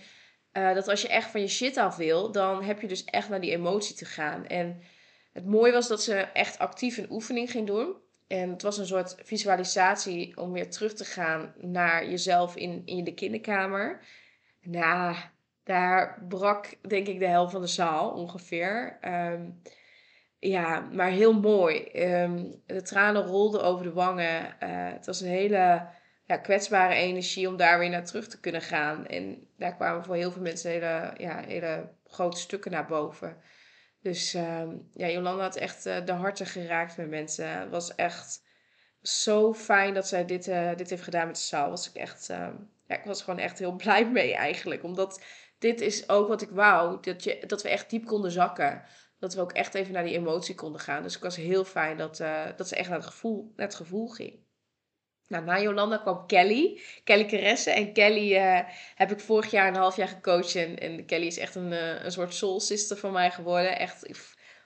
uh, 0.52 0.74
dat 0.74 0.88
als 0.88 1.02
je 1.02 1.08
echt 1.08 1.30
van 1.30 1.40
je 1.40 1.48
shit 1.48 1.76
af 1.76 1.96
wil, 1.96 2.32
dan 2.32 2.62
heb 2.62 2.80
je 2.80 2.86
dus 2.86 3.04
echt 3.04 3.28
naar 3.28 3.40
die 3.40 3.52
emotie 3.52 3.94
te 3.94 4.04
gaan. 4.04 4.46
En 4.46 4.82
het 5.32 5.46
mooie 5.46 5.72
was 5.72 5.88
dat 5.88 6.02
ze 6.02 6.14
echt 6.14 6.58
actief 6.58 6.96
een 6.96 7.10
oefening 7.10 7.50
ging 7.50 7.66
doen. 7.66 8.06
En 8.28 8.50
het 8.50 8.62
was 8.62 8.78
een 8.78 8.86
soort 8.86 9.16
visualisatie 9.22 10.36
om 10.36 10.52
weer 10.52 10.70
terug 10.70 10.94
te 10.94 11.04
gaan 11.04 11.54
naar 11.56 12.08
jezelf 12.08 12.56
in, 12.56 12.82
in 12.84 13.04
de 13.04 13.14
kinderkamer. 13.14 14.00
Nou, 14.60 15.16
daar 15.64 16.22
brak 16.28 16.74
denk 16.88 17.06
ik 17.06 17.18
de 17.18 17.26
helft 17.26 17.52
van 17.52 17.60
de 17.60 17.66
zaal 17.66 18.10
ongeveer. 18.10 18.98
Um, 19.02 19.62
ja, 20.38 20.80
maar 20.80 21.10
heel 21.10 21.40
mooi. 21.40 21.88
Um, 22.22 22.62
de 22.66 22.82
tranen 22.82 23.26
rolden 23.26 23.62
over 23.62 23.84
de 23.84 23.92
wangen. 23.92 24.44
Uh, 24.44 24.92
het 24.92 25.06
was 25.06 25.20
een 25.20 25.28
hele 25.28 25.86
ja, 26.24 26.36
kwetsbare 26.36 26.94
energie 26.94 27.48
om 27.48 27.56
daar 27.56 27.78
weer 27.78 27.90
naar 27.90 28.04
terug 28.04 28.28
te 28.28 28.40
kunnen 28.40 28.62
gaan. 28.62 29.06
En 29.06 29.48
daar 29.56 29.74
kwamen 29.74 30.04
voor 30.04 30.14
heel 30.14 30.30
veel 30.30 30.42
mensen 30.42 30.70
hele, 30.70 31.14
ja, 31.16 31.42
hele 31.46 31.88
grote 32.06 32.40
stukken 32.40 32.70
naar 32.70 32.86
boven. 32.86 33.36
Dus 34.08 34.34
uh, 34.34 34.62
ja, 34.92 35.08
Jolanda 35.08 35.42
had 35.42 35.56
echt 35.56 35.86
uh, 35.86 36.04
de 36.04 36.12
harten 36.12 36.46
geraakt 36.46 36.96
met 36.96 37.08
mensen. 37.08 37.48
Het 37.48 37.70
was 37.70 37.94
echt 37.94 38.42
zo 39.02 39.54
fijn 39.54 39.94
dat 39.94 40.08
zij 40.08 40.24
dit, 40.24 40.48
uh, 40.48 40.74
dit 40.76 40.90
heeft 40.90 41.02
gedaan 41.02 41.26
met 41.26 41.36
de 41.36 41.42
zaal. 41.42 41.70
Was 41.70 41.88
ik, 41.88 41.94
echt, 41.94 42.28
uh, 42.30 42.48
ja, 42.86 42.96
ik 42.96 43.04
was 43.04 43.22
gewoon 43.22 43.38
echt 43.38 43.58
heel 43.58 43.76
blij 43.82 44.10
mee 44.10 44.34
eigenlijk. 44.34 44.82
Omdat 44.82 45.22
dit 45.58 45.80
is 45.80 46.08
ook 46.08 46.28
wat 46.28 46.42
ik 46.42 46.50
wou. 46.50 46.98
Dat, 47.00 47.24
je, 47.24 47.44
dat 47.46 47.62
we 47.62 47.68
echt 47.68 47.90
diep 47.90 48.04
konden 48.04 48.30
zakken. 48.30 48.82
Dat 49.18 49.34
we 49.34 49.40
ook 49.40 49.52
echt 49.52 49.74
even 49.74 49.92
naar 49.92 50.04
die 50.04 50.16
emotie 50.16 50.54
konden 50.54 50.80
gaan. 50.80 51.02
Dus 51.02 51.16
ik 51.16 51.22
was 51.22 51.36
heel 51.36 51.64
fijn 51.64 51.96
dat, 51.96 52.16
dat 52.56 52.68
ze 52.68 52.76
echt 52.76 52.88
naar 52.88 52.98
het 52.98 53.06
gevoel, 53.06 53.52
naar 53.56 53.66
het 53.66 53.76
gevoel 53.76 54.08
ging. 54.08 54.46
Nou, 55.28 55.44
na 55.44 55.60
Jolanda 55.60 55.98
kwam 55.98 56.26
Kelly, 56.26 56.80
Kelly 57.04 57.26
Caresse. 57.26 57.70
En 57.70 57.92
Kelly 57.92 58.36
uh, 58.36 58.60
heb 58.94 59.10
ik 59.10 59.20
vorig 59.20 59.50
jaar 59.50 59.68
een 59.68 59.76
half 59.76 59.96
jaar 59.96 60.08
gecoacht. 60.08 60.54
En, 60.54 61.04
Kelly 61.06 61.26
is 61.26 61.38
echt 61.38 61.54
een, 61.54 61.72
uh, 61.72 62.04
een 62.04 62.12
soort 62.12 62.34
soul 62.34 62.60
sister 62.60 62.96
van 62.96 63.12
mij 63.12 63.30
geworden. 63.30 63.78
Echt, 63.78 64.08
ik 64.08 64.16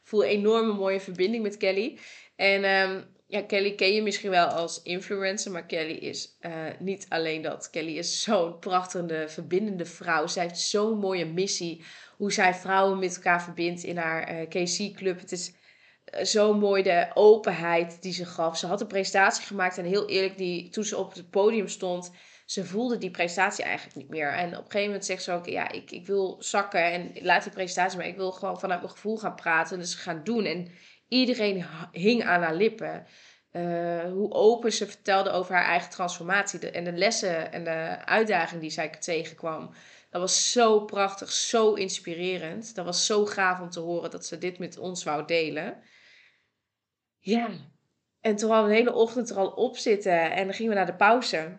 voel 0.02 0.24
een 0.24 0.30
enorme 0.30 0.72
mooie 0.72 1.00
verbinding 1.00 1.42
met 1.42 1.56
Kelly. 1.56 1.98
En 2.36 2.64
um, 2.64 3.04
ja, 3.26 3.42
Kelly 3.42 3.74
ken 3.74 3.94
je 3.94 4.02
misschien 4.02 4.30
wel 4.30 4.46
als 4.46 4.82
influencer, 4.82 5.52
maar 5.52 5.66
Kelly 5.66 5.94
is 5.94 6.36
uh, 6.40 6.52
niet 6.78 7.06
alleen 7.08 7.42
dat. 7.42 7.70
Kelly 7.70 7.98
is 7.98 8.22
zo'n 8.22 8.58
prachtige, 8.58 9.24
verbindende 9.28 9.84
vrouw. 9.84 10.26
Zij 10.26 10.42
heeft 10.42 10.58
zo'n 10.58 10.98
mooie 10.98 11.26
missie. 11.26 11.84
Hoe 12.16 12.32
zij 12.32 12.54
vrouwen 12.54 12.98
met 12.98 13.14
elkaar 13.14 13.42
verbindt 13.42 13.82
in 13.82 13.96
haar 13.96 14.46
KC-club. 14.46 15.20
Het 15.20 15.32
is 15.32 15.52
zo 16.22 16.54
mooi 16.54 16.82
de 16.82 17.10
openheid 17.14 18.02
die 18.02 18.12
ze 18.12 18.24
gaf. 18.24 18.58
Ze 18.58 18.66
had 18.66 18.80
een 18.80 18.86
presentatie 18.86 19.46
gemaakt 19.46 19.78
en 19.78 19.84
heel 19.84 20.08
eerlijk, 20.08 20.36
die, 20.36 20.68
toen 20.68 20.84
ze 20.84 20.96
op 20.96 21.14
het 21.14 21.30
podium 21.30 21.68
stond, 21.68 22.10
ze 22.52 22.64
voelde 22.64 22.98
die 22.98 23.10
presentatie 23.10 23.64
eigenlijk 23.64 23.96
niet 23.96 24.08
meer. 24.08 24.32
En 24.32 24.48
op 24.48 24.52
een 24.52 24.62
gegeven 24.62 24.86
moment 24.86 25.04
zegt 25.04 25.22
ze 25.22 25.32
ook, 25.32 25.46
ja, 25.46 25.70
ik, 25.70 25.90
ik 25.90 26.06
wil 26.06 26.36
zakken 26.38 26.92
en 26.92 27.12
laat 27.20 27.42
die 27.42 27.52
presentatie 27.52 27.98
maar. 27.98 28.06
Ik 28.06 28.16
wil 28.16 28.32
gewoon 28.32 28.60
vanuit 28.60 28.80
mijn 28.80 28.92
gevoel 28.92 29.18
gaan 29.18 29.34
praten. 29.34 29.78
Dus 29.78 29.94
gaan 29.94 30.24
doen. 30.24 30.44
En 30.44 30.68
iedereen 31.08 31.64
hing 31.92 32.24
aan 32.24 32.42
haar 32.42 32.54
lippen. 32.54 33.06
Uh, 33.52 34.04
hoe 34.12 34.32
open 34.32 34.72
ze 34.72 34.86
vertelde 34.86 35.30
over 35.30 35.54
haar 35.54 35.64
eigen 35.64 35.90
transformatie. 35.90 36.70
En 36.70 36.84
de 36.84 36.92
lessen 36.92 37.52
en 37.52 37.64
de 37.64 38.04
uitdagingen 38.04 38.60
die 38.60 38.70
zij 38.70 38.88
tegenkwam. 38.88 39.74
Dat 40.10 40.20
was 40.20 40.52
zo 40.52 40.80
prachtig, 40.80 41.30
zo 41.30 41.72
inspirerend. 41.72 42.74
Dat 42.74 42.84
was 42.84 43.06
zo 43.06 43.26
gaaf 43.26 43.60
om 43.60 43.70
te 43.70 43.80
horen 43.80 44.10
dat 44.10 44.26
ze 44.26 44.38
dit 44.38 44.58
met 44.58 44.78
ons 44.78 45.04
wou 45.04 45.26
delen. 45.26 45.82
Ja, 47.24 47.48
en 48.20 48.36
toen 48.36 48.50
hadden 48.50 48.68
we 48.68 48.74
de 48.74 48.80
hele 48.80 48.94
ochtend 48.94 49.30
er 49.30 49.36
al 49.36 49.48
op 49.48 49.76
zitten 49.76 50.32
en 50.32 50.44
dan 50.44 50.54
gingen 50.54 50.72
we 50.72 50.78
naar 50.78 50.86
de 50.86 50.94
pauze. 50.94 51.56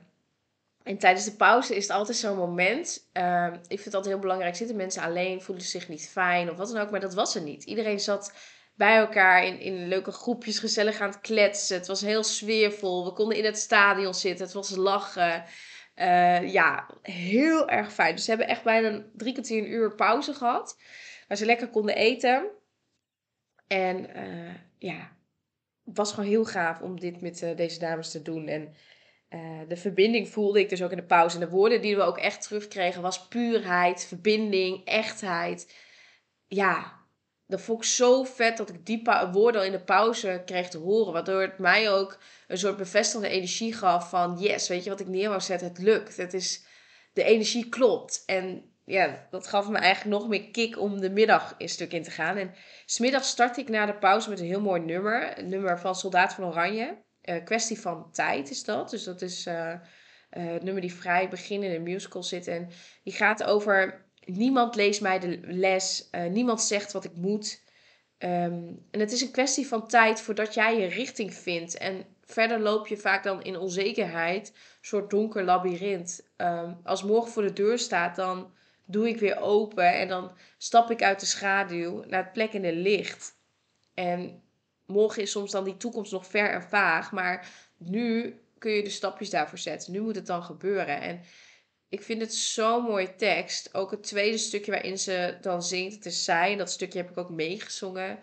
En 0.83 0.97
tijdens 0.97 1.25
de 1.25 1.35
pauze 1.35 1.75
is 1.75 1.83
het 1.83 1.97
altijd 1.97 2.17
zo'n 2.17 2.37
moment. 2.37 3.09
Uh, 3.13 3.47
ik 3.53 3.67
vind 3.67 3.85
het 3.85 3.93
altijd 3.93 4.13
heel 4.13 4.23
belangrijk. 4.23 4.55
Zitten 4.55 4.75
mensen 4.75 5.01
alleen, 5.01 5.41
voelen 5.41 5.65
zich 5.65 5.89
niet 5.89 6.09
fijn 6.09 6.49
of 6.49 6.57
wat 6.57 6.71
dan 6.71 6.81
ook. 6.81 6.91
Maar 6.91 6.99
dat 6.99 7.13
was 7.13 7.35
er 7.35 7.41
niet. 7.41 7.63
Iedereen 7.63 7.99
zat 7.99 8.33
bij 8.75 8.97
elkaar 8.97 9.45
in, 9.45 9.59
in 9.59 9.87
leuke 9.87 10.11
groepjes, 10.11 10.59
gezellig 10.59 10.99
aan 10.99 11.09
het 11.09 11.21
kletsen. 11.21 11.77
Het 11.77 11.87
was 11.87 12.01
heel 12.01 12.23
sfeervol. 12.23 13.05
We 13.05 13.13
konden 13.13 13.37
in 13.37 13.45
het 13.45 13.57
stadion 13.57 14.13
zitten. 14.13 14.45
Het 14.45 14.53
was 14.53 14.69
lachen. 14.69 15.43
Uh, 15.95 16.51
ja, 16.51 16.89
heel 17.01 17.69
erg 17.69 17.93
fijn. 17.93 18.15
Dus 18.15 18.23
ze 18.23 18.29
hebben 18.29 18.47
echt 18.47 18.63
bijna 18.63 19.03
drie 19.13 19.33
kwartier 19.33 19.57
een 19.57 19.71
uur 19.71 19.95
pauze 19.95 20.33
gehad. 20.33 20.77
Waar 21.27 21.37
ze 21.37 21.45
lekker 21.45 21.69
konden 21.69 21.95
eten. 21.95 22.49
En 23.67 24.17
uh, 24.17 24.53
ja, 24.77 25.11
was 25.83 26.13
gewoon 26.13 26.29
heel 26.29 26.45
gaaf 26.45 26.81
om 26.81 26.99
dit 26.99 27.21
met 27.21 27.41
uh, 27.41 27.55
deze 27.55 27.79
dames 27.79 28.11
te 28.11 28.21
doen. 28.21 28.47
En 28.47 28.73
de 29.67 29.77
verbinding 29.77 30.29
voelde 30.29 30.59
ik 30.59 30.69
dus 30.69 30.83
ook 30.83 30.91
in 30.91 30.97
de 30.97 31.03
pauze. 31.03 31.35
En 31.35 31.45
de 31.45 31.49
woorden 31.49 31.81
die 31.81 31.95
we 31.95 32.01
ook 32.01 32.17
echt 32.17 32.41
terugkregen 32.41 33.01
was 33.01 33.27
puurheid, 33.27 34.05
verbinding, 34.05 34.85
echtheid. 34.85 35.75
Ja, 36.47 36.93
dat 37.47 37.61
vond 37.61 37.83
ik 37.83 37.89
zo 37.89 38.23
vet 38.23 38.57
dat 38.57 38.69
ik 38.69 38.85
die 38.85 39.01
woorden 39.31 39.61
al 39.61 39.67
in 39.67 39.71
de 39.71 39.83
pauze 39.83 40.41
kreeg 40.45 40.69
te 40.69 40.77
horen. 40.77 41.13
Waardoor 41.13 41.41
het 41.41 41.57
mij 41.57 41.91
ook 41.91 42.17
een 42.47 42.57
soort 42.57 42.77
bevestigende 42.77 43.29
energie 43.35 43.73
gaf 43.73 44.09
van... 44.09 44.37
Yes, 44.39 44.67
weet 44.67 44.83
je 44.83 44.89
wat 44.89 44.99
ik 44.99 45.07
neer 45.07 45.29
wou 45.29 45.41
zetten? 45.41 45.67
Het 45.67 45.77
lukt. 45.77 46.17
Het 46.17 46.33
is, 46.33 46.65
de 47.13 47.23
energie 47.23 47.69
klopt. 47.69 48.23
En 48.25 48.72
ja, 48.85 49.27
dat 49.29 49.47
gaf 49.47 49.69
me 49.69 49.77
eigenlijk 49.77 50.19
nog 50.19 50.29
meer 50.29 50.51
kick 50.51 50.79
om 50.79 50.99
de 50.99 51.09
middag 51.09 51.55
een 51.57 51.69
stuk 51.69 51.93
in 51.93 52.03
te 52.03 52.11
gaan. 52.11 52.37
En 52.37 52.53
smiddag 52.85 53.23
start 53.23 53.57
ik 53.57 53.69
na 53.69 53.85
de 53.85 53.95
pauze 53.95 54.29
met 54.29 54.39
een 54.39 54.45
heel 54.45 54.61
mooi 54.61 54.81
nummer. 54.81 55.39
Een 55.39 55.49
nummer 55.49 55.79
van 55.79 55.95
Soldaat 55.95 56.33
van 56.33 56.45
Oranje. 56.45 56.97
Uh, 57.23 57.43
kwestie 57.43 57.79
van 57.79 58.11
tijd 58.11 58.49
is 58.49 58.63
dat. 58.63 58.89
Dus 58.89 59.03
dat 59.03 59.21
is 59.21 59.47
uh, 59.47 59.53
uh, 59.53 59.77
het 60.29 60.63
nummer 60.63 60.81
die 60.81 60.93
vrij 60.93 61.29
begin 61.29 61.63
in 61.63 61.71
een 61.71 61.83
musical 61.83 62.23
zit. 62.23 62.47
En 62.47 62.69
die 63.03 63.13
gaat 63.13 63.43
over 63.43 64.05
niemand 64.25 64.75
leest 64.75 65.01
mij 65.01 65.19
de 65.19 65.39
les. 65.41 66.09
Niemand 66.29 66.61
zegt 66.61 66.91
wat 66.91 67.03
ik 67.03 67.15
moet. 67.15 67.61
Um, 68.17 68.85
en 68.91 68.99
het 68.99 69.11
is 69.11 69.21
een 69.21 69.31
kwestie 69.31 69.67
van 69.67 69.87
tijd 69.87 70.21
voordat 70.21 70.53
jij 70.53 70.79
je 70.79 70.87
richting 70.87 71.33
vindt. 71.33 71.77
En 71.77 72.05
verder 72.21 72.59
loop 72.59 72.87
je 72.87 72.97
vaak 72.97 73.23
dan 73.23 73.41
in 73.41 73.57
onzekerheid, 73.57 74.47
een 74.47 74.55
soort 74.81 75.09
donker 75.09 75.43
labyrint. 75.43 76.31
Um, 76.37 76.79
als 76.83 77.03
morgen 77.03 77.31
voor 77.31 77.43
de 77.43 77.53
deur 77.53 77.79
staat, 77.79 78.15
dan 78.15 78.51
doe 78.85 79.07
ik 79.07 79.19
weer 79.19 79.39
open 79.39 79.93
en 79.93 80.07
dan 80.07 80.31
stap 80.57 80.91
ik 80.91 81.03
uit 81.03 81.19
de 81.19 81.25
schaduw 81.25 82.03
naar 82.07 82.23
het 82.23 82.33
plek 82.33 82.53
in 82.53 82.63
het 82.63 82.75
licht. 82.75 83.31
En 83.93 84.43
morgen 84.85 85.21
is 85.21 85.31
soms 85.31 85.51
dan 85.51 85.63
die 85.63 85.77
toekomst 85.77 86.11
nog 86.11 86.27
ver 86.27 86.49
en 86.49 86.63
vaag, 86.63 87.11
maar 87.11 87.47
nu 87.77 88.37
kun 88.57 88.71
je 88.71 88.83
de 88.83 88.89
stapjes 88.89 89.29
daarvoor 89.29 89.57
zetten. 89.57 89.91
Nu 89.91 90.01
moet 90.01 90.15
het 90.15 90.25
dan 90.25 90.43
gebeuren. 90.43 91.01
En 91.01 91.21
ik 91.89 92.01
vind 92.01 92.21
het 92.21 92.33
zo'n 92.33 92.83
mooie 92.83 93.15
tekst. 93.15 93.73
Ook 93.73 93.91
het 93.91 94.03
tweede 94.03 94.37
stukje 94.37 94.71
waarin 94.71 94.97
ze 94.99 95.37
dan 95.41 95.63
zingt. 95.63 95.95
Het 95.95 96.05
is 96.05 96.23
zij. 96.23 96.51
En 96.51 96.57
dat 96.57 96.71
stukje 96.71 96.99
heb 96.99 97.09
ik 97.09 97.17
ook 97.17 97.29
meegezongen. 97.29 98.19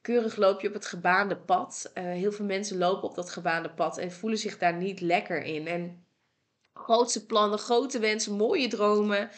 Keurig 0.00 0.36
loop 0.36 0.60
je 0.60 0.68
op 0.68 0.74
het 0.74 0.86
gebaande 0.86 1.36
pad. 1.36 1.90
Uh, 1.94 2.04
heel 2.04 2.32
veel 2.32 2.44
mensen 2.44 2.78
lopen 2.78 3.08
op 3.08 3.14
dat 3.14 3.30
gebaande 3.30 3.70
pad 3.70 3.98
en 3.98 4.12
voelen 4.12 4.38
zich 4.38 4.58
daar 4.58 4.74
niet 4.74 5.00
lekker 5.00 5.42
in. 5.42 5.66
En 5.66 6.06
grootste 6.72 7.26
plannen, 7.26 7.58
grote 7.58 7.98
wensen, 7.98 8.32
mooie 8.32 8.68
dromen. 8.68 9.30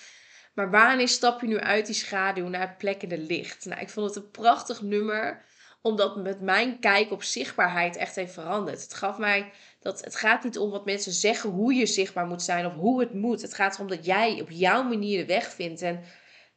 Maar 0.57 0.71
wanneer 0.71 1.09
stap 1.09 1.41
je 1.41 1.47
nu 1.47 1.59
uit 1.59 1.87
die 1.87 1.95
schaduw 1.95 2.49
naar 2.49 2.61
het 2.61 2.79
plekkende 2.79 3.19
licht? 3.19 3.65
Nou, 3.65 3.81
ik 3.81 3.89
vond 3.89 4.15
het 4.15 4.25
een 4.25 4.31
prachtig 4.31 4.83
nummer 4.83 5.45
omdat 5.83 6.17
met 6.17 6.41
mijn 6.41 6.79
kijk 6.79 7.11
op 7.11 7.23
zichtbaarheid 7.23 7.97
echt 7.97 8.15
heeft 8.15 8.33
veranderd. 8.33 8.83
Het 8.83 8.95
gaf 8.95 9.19
mij 9.19 9.51
dat 9.81 10.05
het 10.05 10.17
gaat 10.17 10.45
niet 10.45 10.59
om 10.59 10.71
wat 10.71 10.85
mensen 10.85 11.13
zeggen 11.13 11.51
hoe 11.51 11.75
je 11.75 11.87
zichtbaar 11.87 12.27
moet 12.27 12.43
zijn 12.43 12.67
of 12.67 12.75
hoe 12.75 13.01
het 13.01 13.15
moet. 13.15 13.43
Het 13.43 13.55
gaat 13.55 13.75
erom 13.75 13.89
dat 13.89 14.05
jij 14.05 14.41
op 14.41 14.51
jouw 14.51 14.83
manier 14.83 15.19
de 15.19 15.27
weg 15.27 15.51
vindt. 15.51 15.83
En 15.83 16.01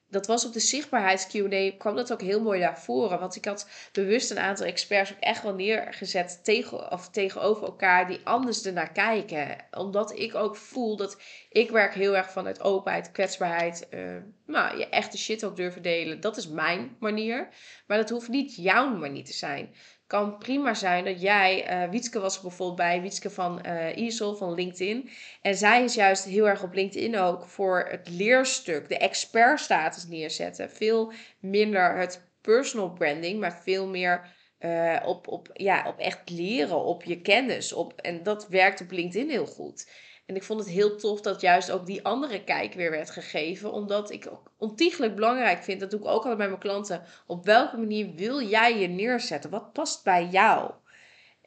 dat 0.09 0.27
was 0.27 0.45
op 0.45 0.53
de 0.53 0.59
zichtbaarheids 0.59 1.27
Q&A 1.27 1.71
kwam 1.77 1.95
dat 1.95 2.11
ook 2.11 2.21
heel 2.21 2.41
mooi 2.41 2.59
naar 2.59 2.79
voren. 2.79 3.19
Want 3.19 3.35
ik 3.35 3.45
had 3.45 3.69
bewust 3.91 4.31
een 4.31 4.39
aantal 4.39 4.65
experts 4.65 5.11
ook 5.11 5.19
echt 5.19 5.43
wel 5.43 5.53
neergezet 5.53 6.39
tegen, 6.43 6.91
of 6.91 7.09
tegenover 7.09 7.63
elkaar 7.63 8.07
die 8.07 8.19
anders 8.23 8.65
ernaar 8.65 8.91
kijken. 8.91 9.55
Omdat 9.71 10.19
ik 10.19 10.35
ook 10.35 10.55
voel 10.55 10.95
dat 10.95 11.21
ik 11.49 11.69
werk 11.69 11.93
heel 11.93 12.15
erg 12.15 12.31
vanuit 12.31 12.61
openheid, 12.61 13.11
kwetsbaarheid. 13.11 13.87
Uh, 13.91 14.15
nou, 14.45 14.77
je 14.77 14.89
echte 14.89 15.17
shit 15.17 15.43
ook 15.43 15.55
durven 15.55 15.81
delen. 15.81 16.19
Dat 16.19 16.37
is 16.37 16.47
mijn 16.47 16.95
manier. 16.99 17.47
Maar 17.87 17.97
dat 17.97 18.09
hoeft 18.09 18.29
niet 18.29 18.55
jouw 18.55 18.95
manier 18.95 19.25
te 19.25 19.33
zijn 19.33 19.73
kan 20.09 20.37
prima 20.37 20.73
zijn 20.73 21.05
dat 21.05 21.21
jij, 21.21 21.83
uh, 21.83 21.89
Wietske 21.89 22.19
was 22.19 22.41
bijvoorbeeld 22.41 22.77
bij, 22.77 23.01
Wietske 23.01 23.29
van 23.29 23.61
uh, 23.95 24.37
van 24.37 24.53
LinkedIn. 24.53 25.09
En 25.41 25.55
zij 25.55 25.83
is 25.83 25.93
juist 25.93 26.23
heel 26.23 26.47
erg 26.47 26.63
op 26.63 26.73
LinkedIn 26.73 27.17
ook 27.17 27.45
voor 27.45 27.87
het 27.89 28.09
leerstuk, 28.09 28.89
de 28.89 28.97
expertstatus 28.97 30.07
neerzetten. 30.07 30.69
Veel 30.69 31.11
minder 31.39 31.97
het 31.97 32.21
personal 32.41 32.89
branding, 32.89 33.39
maar 33.39 33.61
veel 33.63 33.87
meer 33.87 34.35
uh, 34.59 34.99
op, 35.05 35.27
op, 35.27 35.49
ja, 35.53 35.87
op 35.87 35.97
echt 35.99 36.29
leren, 36.29 36.83
op 36.83 37.03
je 37.03 37.21
kennis. 37.21 37.73
Op, 37.73 37.93
en 37.93 38.23
dat 38.23 38.47
werkt 38.47 38.81
op 38.81 38.91
LinkedIn 38.91 39.29
heel 39.29 39.45
goed. 39.45 39.89
En 40.29 40.35
ik 40.35 40.43
vond 40.43 40.59
het 40.59 40.69
heel 40.69 40.95
tof 40.95 41.21
dat 41.21 41.41
juist 41.41 41.71
ook 41.71 41.85
die 41.85 42.03
andere 42.05 42.43
kijk 42.43 42.73
weer 42.73 42.91
werd 42.91 43.09
gegeven. 43.09 43.71
Omdat 43.71 44.11
ik 44.11 44.27
ook 44.31 44.51
ontiegelijk 44.57 45.15
belangrijk 45.15 45.63
vind, 45.63 45.79
dat 45.79 45.91
doe 45.91 45.99
ik 45.99 46.05
ook 46.05 46.11
altijd 46.11 46.37
bij 46.37 46.47
mijn 46.47 46.59
klanten. 46.59 47.01
Op 47.27 47.45
welke 47.45 47.77
manier 47.77 48.15
wil 48.15 48.41
jij 48.41 48.79
je 48.79 48.87
neerzetten? 48.87 49.49
Wat 49.49 49.73
past 49.73 50.03
bij 50.03 50.25
jou? 50.25 50.71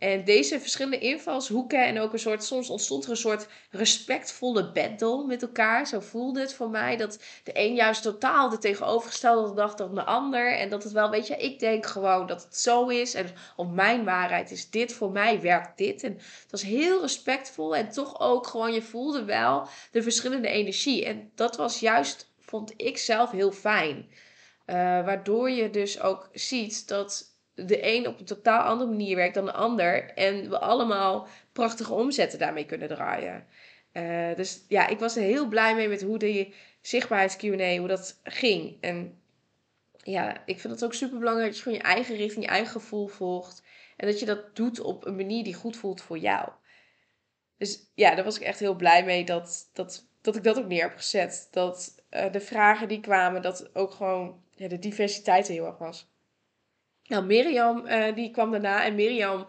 En 0.02 0.24
deze 0.24 0.60
verschillende 0.60 0.98
invalshoeken 0.98 1.86
en 1.86 2.00
ook 2.00 2.12
een 2.12 2.18
soort, 2.18 2.44
soms 2.44 2.70
ontstond 2.70 3.04
er 3.04 3.10
een 3.10 3.16
soort 3.16 3.46
respectvolle 3.70 4.72
battle 4.72 5.26
met 5.26 5.42
elkaar. 5.42 5.86
Zo 5.86 6.00
voelde 6.00 6.40
het 6.40 6.54
voor 6.54 6.70
mij 6.70 6.96
dat 6.96 7.18
de 7.44 7.50
een 7.54 7.74
juist 7.74 8.02
totaal 8.02 8.48
de 8.48 8.58
tegenovergestelde 8.58 9.54
dacht 9.54 9.78
dan 9.78 9.94
de 9.94 10.04
ander. 10.04 10.58
En 10.58 10.68
dat 10.68 10.82
het 10.82 10.92
wel, 10.92 11.10
weet 11.10 11.26
je, 11.26 11.36
ik 11.36 11.58
denk 11.58 11.86
gewoon 11.86 12.26
dat 12.26 12.42
het 12.42 12.56
zo 12.56 12.88
is. 12.88 13.14
En 13.14 13.26
op 13.56 13.72
mijn 13.72 14.04
waarheid 14.04 14.50
is 14.50 14.70
dit, 14.70 14.92
voor 14.92 15.10
mij 15.10 15.40
werkt 15.40 15.78
dit. 15.78 16.02
En 16.02 16.12
het 16.12 16.50
was 16.50 16.62
heel 16.62 17.00
respectvol 17.00 17.76
en 17.76 17.90
toch 17.90 18.20
ook 18.20 18.46
gewoon, 18.46 18.72
je 18.72 18.82
voelde 18.82 19.24
wel 19.24 19.68
de 19.90 20.02
verschillende 20.02 20.48
energie. 20.48 21.04
En 21.04 21.30
dat 21.34 21.56
was 21.56 21.80
juist, 21.80 22.32
vond 22.40 22.72
ik 22.76 22.98
zelf 22.98 23.30
heel 23.30 23.52
fijn. 23.52 24.10
Uh, 24.66 24.76
waardoor 24.76 25.50
je 25.50 25.70
dus 25.70 26.00
ook 26.00 26.28
ziet 26.32 26.88
dat 26.88 27.31
de 27.54 27.94
een 27.94 28.06
op 28.06 28.18
een 28.18 28.24
totaal 28.24 28.62
andere 28.62 28.90
manier 28.90 29.16
werkt 29.16 29.34
dan 29.34 29.44
de 29.44 29.52
ander. 29.52 30.14
En 30.14 30.50
we 30.50 30.58
allemaal 30.58 31.26
prachtige 31.52 31.92
omzetten 31.92 32.38
daarmee 32.38 32.66
kunnen 32.66 32.88
draaien. 32.88 33.46
Uh, 33.92 34.34
dus 34.36 34.64
ja, 34.68 34.86
ik 34.86 34.98
was 34.98 35.16
er 35.16 35.22
heel 35.22 35.48
blij 35.48 35.74
mee 35.74 35.88
met 35.88 36.02
hoe 36.02 36.18
de 36.18 36.52
zichtbaarheids 36.80 37.36
Q&A, 37.36 37.76
hoe 37.76 37.88
dat 37.88 38.20
ging. 38.22 38.76
En 38.80 39.20
ja, 40.02 40.42
ik 40.46 40.60
vind 40.60 40.72
het 40.72 40.84
ook 40.84 40.94
super 40.94 41.18
belangrijk 41.18 41.48
dat 41.48 41.56
je 41.56 41.62
gewoon 41.62 41.78
je 41.78 41.84
eigen 41.84 42.16
richting, 42.16 42.44
je 42.44 42.50
eigen 42.50 42.72
gevoel 42.72 43.06
volgt. 43.06 43.62
En 43.96 44.06
dat 44.06 44.20
je 44.20 44.26
dat 44.26 44.56
doet 44.56 44.80
op 44.80 45.06
een 45.06 45.16
manier 45.16 45.44
die 45.44 45.54
goed 45.54 45.76
voelt 45.76 46.02
voor 46.02 46.18
jou. 46.18 46.48
Dus 47.56 47.90
ja, 47.94 48.14
daar 48.14 48.24
was 48.24 48.36
ik 48.36 48.42
echt 48.42 48.58
heel 48.58 48.74
blij 48.74 49.04
mee 49.04 49.24
dat, 49.24 49.70
dat, 49.72 50.08
dat 50.20 50.36
ik 50.36 50.44
dat 50.44 50.58
ook 50.58 50.66
neer 50.66 50.82
heb 50.82 50.96
gezet. 50.96 51.48
Dat 51.50 51.94
uh, 52.10 52.32
de 52.32 52.40
vragen 52.40 52.88
die 52.88 53.00
kwamen, 53.00 53.42
dat 53.42 53.74
ook 53.74 53.90
gewoon 53.90 54.42
ja, 54.54 54.68
de 54.68 54.78
diversiteit 54.78 55.46
er 55.46 55.52
heel 55.52 55.66
erg 55.66 55.78
was. 55.78 56.11
Nou, 57.06 57.24
Mirjam 57.24 57.86
uh, 57.86 58.14
die 58.14 58.30
kwam 58.30 58.50
daarna. 58.50 58.84
En 58.84 58.94
Mirjam, 58.94 59.46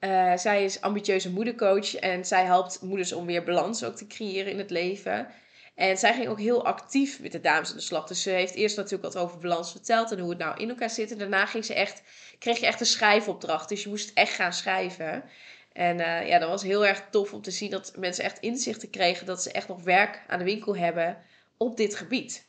uh, 0.00 0.36
zij 0.36 0.64
is 0.64 0.80
ambitieuze 0.80 1.30
moedercoach. 1.30 1.94
En 1.94 2.24
zij 2.24 2.44
helpt 2.44 2.82
moeders 2.82 3.12
om 3.12 3.26
weer 3.26 3.44
balans 3.44 3.84
ook 3.84 3.96
te 3.96 4.06
creëren 4.06 4.52
in 4.52 4.58
het 4.58 4.70
leven. 4.70 5.28
En 5.74 5.98
zij 5.98 6.14
ging 6.14 6.28
ook 6.28 6.38
heel 6.38 6.64
actief 6.64 7.20
met 7.20 7.32
de 7.32 7.40
dames 7.40 7.70
aan 7.70 7.76
de 7.76 7.82
slag. 7.82 8.06
Dus 8.06 8.22
ze 8.22 8.30
heeft 8.30 8.54
eerst 8.54 8.76
natuurlijk 8.76 9.14
wat 9.14 9.22
over 9.22 9.38
balans 9.38 9.70
verteld 9.70 10.12
en 10.12 10.18
hoe 10.18 10.30
het 10.30 10.38
nou 10.38 10.60
in 10.60 10.68
elkaar 10.68 10.90
zit. 10.90 11.10
En 11.10 11.18
daarna 11.18 11.46
ging 11.46 11.64
ze 11.64 11.74
echt, 11.74 12.02
kreeg 12.38 12.60
je 12.60 12.66
echt 12.66 12.80
een 12.80 12.86
schrijfopdracht. 12.86 13.68
Dus 13.68 13.82
je 13.82 13.88
moest 13.88 14.10
echt 14.14 14.34
gaan 14.34 14.52
schrijven. 14.52 15.24
En 15.72 15.98
uh, 15.98 16.28
ja, 16.28 16.38
dat 16.38 16.48
was 16.48 16.62
heel 16.62 16.86
erg 16.86 17.04
tof 17.10 17.32
om 17.32 17.42
te 17.42 17.50
zien 17.50 17.70
dat 17.70 17.92
mensen 17.96 18.24
echt 18.24 18.38
inzichten 18.38 18.90
kregen 18.90 19.26
dat 19.26 19.42
ze 19.42 19.52
echt 19.52 19.68
nog 19.68 19.82
werk 19.82 20.22
aan 20.26 20.38
de 20.38 20.44
winkel 20.44 20.76
hebben 20.76 21.18
op 21.56 21.76
dit 21.76 21.94
gebied. 21.94 22.47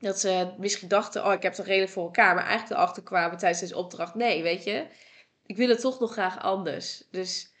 Dat 0.00 0.20
ze 0.20 0.54
misschien 0.58 0.88
dachten, 0.88 1.26
oh, 1.26 1.32
ik 1.32 1.42
heb 1.42 1.56
het 1.56 1.66
redelijk 1.66 1.92
voor 1.92 2.04
elkaar. 2.04 2.34
Maar 2.34 2.44
eigenlijk 2.44 2.80
erachter 2.80 3.02
kwamen 3.02 3.38
tijdens 3.38 3.60
deze 3.60 3.76
opdracht. 3.76 4.14
Nee, 4.14 4.42
weet 4.42 4.64
je, 4.64 4.86
ik 5.42 5.56
wil 5.56 5.68
het 5.68 5.80
toch 5.80 6.00
nog 6.00 6.12
graag 6.12 6.42
anders. 6.42 7.04
Dus 7.10 7.54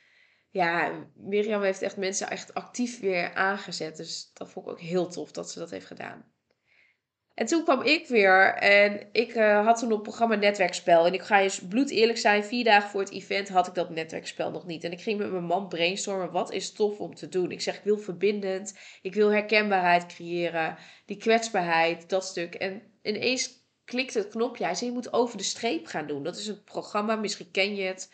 ja, 0.50 0.92
Mirjam 1.14 1.62
heeft 1.62 1.82
echt 1.82 1.96
mensen 1.96 2.30
echt 2.30 2.54
actief 2.54 3.00
weer 3.00 3.34
aangezet. 3.34 3.96
Dus 3.96 4.30
dat 4.32 4.50
vond 4.50 4.66
ik 4.66 4.72
ook 4.72 4.80
heel 4.80 5.08
tof 5.08 5.32
dat 5.32 5.50
ze 5.50 5.58
dat 5.58 5.70
heeft 5.70 5.86
gedaan. 5.86 6.32
En 7.40 7.46
toen 7.46 7.64
kwam 7.64 7.82
ik 7.82 8.06
weer 8.06 8.54
en 8.54 9.08
ik 9.12 9.34
uh, 9.34 9.64
had 9.64 9.78
toen 9.78 9.92
op 9.92 10.02
programma 10.02 10.34
Netwerkspel. 10.34 11.06
En 11.06 11.12
ik 11.12 11.22
ga 11.22 11.40
eens 11.40 11.60
bloed 11.68 11.90
eerlijk 11.90 12.18
zijn, 12.18 12.44
vier 12.44 12.64
dagen 12.64 12.90
voor 12.90 13.00
het 13.00 13.10
event 13.10 13.48
had 13.48 13.66
ik 13.66 13.74
dat 13.74 13.90
netwerkspel 13.90 14.50
nog 14.50 14.66
niet. 14.66 14.84
En 14.84 14.92
ik 14.92 15.00
ging 15.00 15.18
met 15.18 15.30
mijn 15.30 15.44
man 15.44 15.68
brainstormen, 15.68 16.30
wat 16.30 16.52
is 16.52 16.72
tof 16.72 16.98
om 16.98 17.14
te 17.14 17.28
doen? 17.28 17.50
Ik 17.50 17.60
zeg, 17.60 17.76
ik 17.76 17.84
wil 17.84 17.98
verbindend, 17.98 18.78
ik 19.02 19.14
wil 19.14 19.30
herkenbaarheid 19.30 20.06
creëren, 20.06 20.76
die 21.06 21.16
kwetsbaarheid, 21.16 22.08
dat 22.08 22.24
stuk. 22.24 22.54
En 22.54 22.82
ineens 23.02 23.50
klikte 23.84 24.18
het 24.18 24.28
knopje, 24.28 24.64
hij 24.64 24.74
zei, 24.74 24.90
je 24.90 24.96
moet 24.96 25.12
over 25.12 25.36
de 25.36 25.42
streep 25.42 25.86
gaan 25.86 26.06
doen. 26.06 26.22
Dat 26.22 26.36
is 26.36 26.46
een 26.46 26.64
programma, 26.64 27.16
misschien 27.16 27.50
ken 27.50 27.74
je 27.74 27.82
het. 27.82 28.12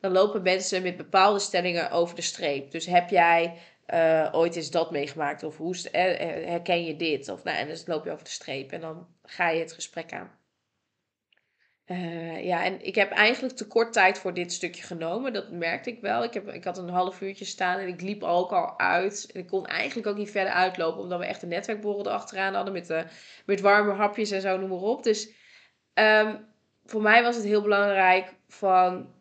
Dan 0.00 0.12
lopen 0.12 0.42
mensen 0.42 0.82
met 0.82 0.96
bepaalde 0.96 1.38
stellingen 1.38 1.90
over 1.90 2.14
de 2.14 2.22
streep. 2.22 2.70
Dus 2.70 2.86
heb 2.86 3.10
jij 3.10 3.58
uh, 3.94 4.28
ooit 4.32 4.56
is 4.56 4.70
dat 4.70 4.90
meegemaakt? 4.90 5.42
Of 5.42 5.56
hoe 5.56 5.76
herken 5.90 6.84
je 6.84 6.96
dit? 6.96 7.28
Of, 7.28 7.44
nou, 7.44 7.56
en 7.56 7.66
dus 7.66 7.86
loop 7.86 8.04
je 8.04 8.10
over 8.10 8.24
de 8.24 8.30
streep 8.30 8.72
en 8.72 8.80
dan 8.80 9.06
ga 9.22 9.48
je 9.48 9.60
het 9.60 9.72
gesprek 9.72 10.12
aan. 10.12 10.30
Ja, 12.42 12.64
en 12.64 12.86
ik 12.86 12.94
heb 12.94 13.10
eigenlijk 13.10 13.56
te 13.56 13.66
kort 13.66 13.92
tijd 13.92 14.18
voor 14.18 14.34
dit 14.34 14.52
stukje 14.52 14.82
genomen. 14.82 15.32
Dat 15.32 15.50
merkte 15.50 15.90
ik 15.90 16.00
wel. 16.00 16.24
Ik, 16.24 16.34
heb, 16.34 16.48
ik 16.48 16.64
had 16.64 16.78
een 16.78 16.88
half 16.88 17.20
uurtje 17.20 17.44
staan 17.44 17.78
en 17.78 17.88
ik 17.88 18.00
liep 18.00 18.22
ook 18.22 18.52
al 18.52 18.78
uit. 18.78 19.30
En 19.32 19.40
ik 19.40 19.46
kon 19.46 19.66
eigenlijk 19.66 20.08
ook 20.08 20.16
niet 20.16 20.30
verder 20.30 20.52
uitlopen, 20.52 21.00
omdat 21.00 21.18
we 21.18 21.26
echt 21.26 21.42
een 21.42 21.48
netwerkborrel 21.48 22.06
erachteraan 22.06 22.54
hadden 22.54 22.72
met, 22.72 22.90
eh, 22.90 23.02
met 23.46 23.60
warme 23.60 23.92
hapjes 23.92 24.30
en 24.30 24.40
zo, 24.40 24.58
noem 24.58 24.68
maar 24.68 24.78
op. 24.78 25.02
Dus 25.02 25.30
um, 25.94 26.46
voor 26.84 27.02
mij 27.02 27.22
was 27.22 27.36
het 27.36 27.44
heel 27.44 27.62
belangrijk 27.62 28.34
van, 28.48 29.14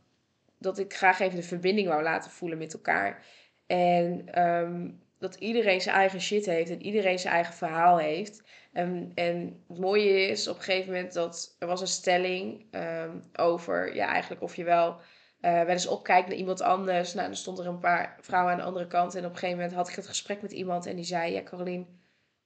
dat 0.60 0.78
ik 0.80 0.94
graag 0.94 1.20
even 1.20 1.36
de 1.36 1.44
verbinding 1.44 1.88
wou 1.88 2.04
laten 2.04 2.32
voelen 2.32 2.58
met 2.58 2.74
elkaar. 2.74 3.26
En 3.66 4.42
um, 4.46 5.04
dat 5.18 5.36
iedereen 5.36 5.82
zijn 5.82 5.96
eigen 5.96 6.22
shit 6.22 6.46
heeft 6.46 6.70
en 6.70 6.82
iedereen 6.82 7.20
zijn 7.20 7.34
eigen 7.34 7.54
verhaal 7.54 7.98
heeft. 7.98 8.44
En, 8.72 9.12
en 9.16 9.64
het 9.68 9.80
mooie 9.80 10.28
is 10.28 10.48
op 10.48 10.56
een 10.56 10.64
gegeven 10.64 10.94
moment 10.94 11.14
dat 11.14 11.56
er 11.60 11.68
was 11.68 11.82
een 11.82 11.88
stelling 11.88 12.66
um, 12.72 13.24
over 13.36 13.96
ja, 13.96 14.08
eigenlijk 14.08 14.42
of 14.42 14.56
je 14.56 14.64
wel 14.64 15.00
uh, 15.42 15.52
wel 15.52 15.68
eens 15.68 15.88
opkijkt 15.88 16.28
naar 16.28 16.38
iemand 16.38 16.62
anders. 16.62 17.14
Nou, 17.14 17.28
dan 17.28 17.36
stond 17.36 17.60
er 17.60 17.68
een 17.68 17.80
paar 17.80 18.18
vrouwen 18.22 18.52
aan 18.52 18.58
de 18.58 18.64
andere 18.64 18.88
kant. 18.88 19.16
En 19.16 19.26
op 19.26 19.32
een 19.32 19.38
gegeven 19.38 19.58
moment 19.58 19.76
had 19.76 19.90
ik 19.90 19.96
het 19.96 20.08
gesprek 20.08 20.42
met 20.42 20.52
iemand 20.52 20.86
en 20.86 20.96
die 20.96 21.06
zei: 21.06 21.34
Ja, 21.34 21.44
Caroline, 21.44 21.86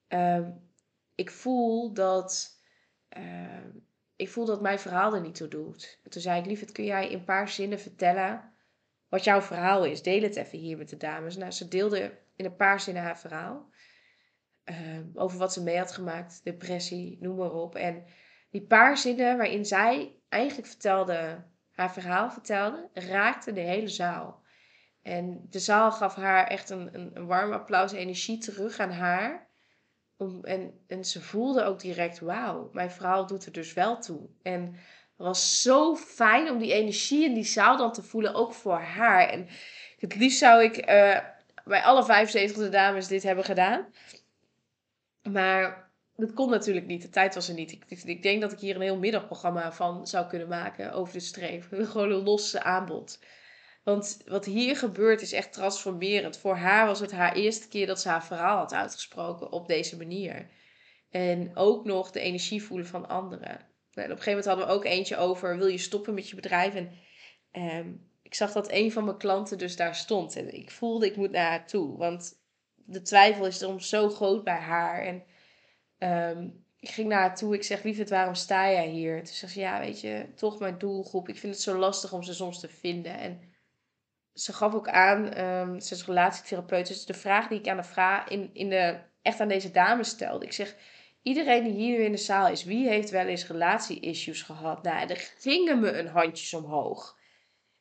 um, 0.07 0.69
ik 1.15 1.31
voel 1.31 1.93
dat. 1.93 2.57
ik 4.15 4.29
voel 4.29 4.45
dat 4.45 4.61
mijn 4.61 4.79
verhaal 4.79 5.13
er 5.13 5.21
niet 5.21 5.35
toe 5.35 5.47
doet. 5.47 5.99
En 6.03 6.09
toen 6.09 6.21
zei 6.21 6.39
ik: 6.39 6.45
Lieverd, 6.45 6.71
kun 6.71 6.85
jij 6.85 7.09
in 7.09 7.17
een 7.17 7.23
paar 7.23 7.49
zinnen 7.49 7.79
vertellen 7.79 8.53
wat 9.09 9.23
jouw 9.23 9.41
verhaal 9.41 9.85
is. 9.85 10.01
Deel 10.01 10.21
het 10.21 10.35
even 10.35 10.59
hier 10.59 10.77
met 10.77 10.89
de 10.89 10.97
dames. 10.97 11.37
Nou, 11.37 11.51
ze 11.51 11.67
deelde 11.67 12.17
in 12.35 12.45
een 12.45 12.55
paar 12.55 12.79
zinnen 12.79 13.03
haar 13.03 13.19
verhaal. 13.19 13.69
Ehm, 14.63 15.05
over 15.13 15.37
wat 15.37 15.53
ze 15.53 15.63
mee 15.63 15.77
had 15.77 15.91
gemaakt, 15.91 16.43
depressie, 16.43 17.17
noem 17.21 17.35
maar 17.35 17.53
op. 17.53 17.75
En 17.75 18.05
die 18.49 18.61
paar 18.61 18.97
zinnen 18.97 19.37
waarin 19.37 19.65
zij 19.65 20.15
eigenlijk 20.29 20.67
vertelde, 20.67 21.43
haar 21.71 21.93
verhaal 21.93 22.31
vertelde, 22.31 22.89
raakte 22.93 23.53
de 23.53 23.61
hele 23.61 23.87
zaal. 23.87 24.43
En 25.01 25.45
de 25.49 25.59
zaal 25.59 25.91
gaf 25.91 26.15
haar 26.15 26.47
echt 26.47 26.69
een, 26.69 26.95
een, 26.95 27.11
een 27.13 27.25
warm 27.25 27.51
applaus, 27.51 27.91
energie 27.91 28.37
terug 28.37 28.79
aan 28.79 28.91
haar. 28.91 29.47
Om, 30.17 30.43
en, 30.43 30.83
en 30.87 31.05
ze 31.05 31.21
voelde 31.21 31.63
ook 31.63 31.79
direct, 31.79 32.19
wauw, 32.19 32.69
mijn 32.73 32.91
verhaal 32.91 33.25
doet 33.25 33.45
er 33.45 33.51
dus 33.51 33.73
wel 33.73 33.99
toe. 33.99 34.29
En 34.41 34.75
het 35.19 35.27
was 35.27 35.61
zo 35.61 35.95
fijn 35.95 36.49
om 36.49 36.57
die 36.57 36.73
energie 36.73 37.25
in 37.25 37.33
die 37.33 37.43
zaal 37.43 37.77
dan 37.77 37.93
te 37.93 38.03
voelen, 38.03 38.33
ook 38.33 38.53
voor 38.53 38.79
haar. 38.79 39.29
En 39.29 39.47
het 39.97 40.15
liefst 40.15 40.39
zou 40.39 40.63
ik 40.63 40.77
uh, 40.77 41.19
bij 41.65 41.81
alle 41.83 42.05
75 42.05 42.69
dames 42.69 43.07
dit 43.07 43.23
hebben 43.23 43.43
gedaan. 43.43 43.85
Maar 45.31 45.91
dat 46.15 46.33
kon 46.33 46.49
natuurlijk 46.49 46.85
niet. 46.85 47.01
De 47.01 47.09
tijd 47.09 47.35
was 47.35 47.47
er 47.47 47.53
niet. 47.53 47.71
Ik, 47.71 48.03
ik, 48.03 48.23
denk 48.23 48.41
dat 48.41 48.51
ik 48.51 48.59
hier 48.59 48.75
een 48.75 48.81
heel 48.81 48.97
middagprogramma 48.97 49.71
van 49.71 50.07
zou 50.07 50.27
kunnen 50.27 50.47
maken 50.47 50.93
over 50.93 51.13
de 51.13 51.19
streep. 51.19 51.67
Gewoon 51.91 52.11
een 52.11 52.23
losse 52.23 52.63
aanbod. 52.63 53.19
Want 53.83 54.21
wat 54.25 54.45
hier 54.45 54.77
gebeurt 54.77 55.21
is 55.21 55.33
echt 55.33 55.53
transformerend. 55.53 56.37
Voor 56.37 56.55
haar 56.55 56.85
was 56.85 56.99
het 56.99 57.11
haar 57.11 57.33
eerste 57.33 57.67
keer 57.67 57.87
dat 57.87 58.01
ze 58.01 58.09
haar 58.09 58.25
verhaal 58.25 58.57
had 58.57 58.73
uitgesproken 58.73 59.51
op 59.51 59.67
deze 59.67 59.97
manier. 59.97 60.49
En 61.09 61.55
ook 61.55 61.85
nog 61.85 62.11
de 62.11 62.19
energie 62.19 62.63
voelen 62.63 62.87
van 62.87 63.07
anderen. 63.07 63.68
Op 64.03 64.09
een 64.09 64.23
gegeven 64.23 64.29
moment 64.31 64.45
hadden 64.45 64.67
we 64.67 64.73
ook 64.73 64.85
eentje 64.85 65.17
over: 65.17 65.57
wil 65.57 65.67
je 65.67 65.77
stoppen 65.77 66.13
met 66.13 66.29
je 66.29 66.35
bedrijf? 66.35 66.75
En 66.75 66.91
ehm, 67.51 67.91
ik 68.21 68.33
zag 68.33 68.51
dat 68.51 68.71
een 68.71 68.91
van 68.91 69.05
mijn 69.05 69.17
klanten 69.17 69.57
dus 69.57 69.75
daar 69.75 69.95
stond. 69.95 70.35
En 70.35 70.53
ik 70.53 70.71
voelde, 70.71 71.05
ik 71.05 71.15
moet 71.15 71.31
naar 71.31 71.49
haar 71.49 71.67
toe. 71.67 71.97
Want 71.97 72.39
de 72.75 73.01
twijfel 73.01 73.45
is 73.45 73.57
soms 73.57 73.89
zo 73.89 74.09
groot 74.09 74.43
bij 74.43 74.59
haar. 74.59 75.01
En 75.01 75.23
ehm, 75.97 76.49
ik 76.79 76.89
ging 76.89 77.07
naar 77.07 77.19
haar 77.19 77.35
toe. 77.35 77.55
Ik 77.55 77.63
zeg, 77.63 77.83
lieverd, 77.83 78.09
waarom 78.09 78.35
sta 78.35 78.71
jij 78.71 78.87
hier? 78.87 79.17
Toen 79.17 79.33
zei 79.33 79.51
ze, 79.51 79.59
ja, 79.59 79.79
weet 79.79 80.01
je, 80.01 80.25
toch 80.35 80.59
mijn 80.59 80.77
doelgroep. 80.77 81.29
Ik 81.29 81.37
vind 81.37 81.53
het 81.53 81.63
zo 81.63 81.77
lastig 81.77 82.13
om 82.13 82.23
ze 82.23 82.33
soms 82.33 82.59
te 82.59 82.69
vinden. 82.69 83.17
En 83.17 83.41
ze 84.33 84.53
gaf 84.53 84.73
ook 84.73 84.89
aan, 84.89 85.39
um, 85.39 85.79
ze 85.79 85.93
is 85.93 86.05
relatietherapeut. 86.05 86.87
Dus 86.87 87.05
de 87.05 87.13
vraag 87.13 87.47
die 87.47 87.59
ik 87.59 87.67
aan 87.67 87.77
de 87.77 87.83
vraag 87.83 88.27
in, 88.27 88.49
in 88.53 88.69
de, 88.69 88.99
echt 89.21 89.39
aan 89.39 89.47
deze 89.47 89.71
dame 89.71 90.03
stelde. 90.03 90.45
Ik 90.45 90.53
zeg, 90.53 90.75
Iedereen 91.29 91.63
die 91.63 91.73
hier 91.73 91.99
in 91.99 92.11
de 92.11 92.17
zaal 92.17 92.47
is, 92.47 92.63
wie 92.63 92.87
heeft 92.87 93.09
wel 93.09 93.25
eens 93.25 93.47
relatie-issues 93.47 94.41
gehad? 94.41 94.83
Nou, 94.83 95.09
er 95.09 95.31
gingen 95.37 95.79
me 95.79 95.91
een 95.91 96.07
handjes 96.07 96.53
omhoog. 96.53 97.17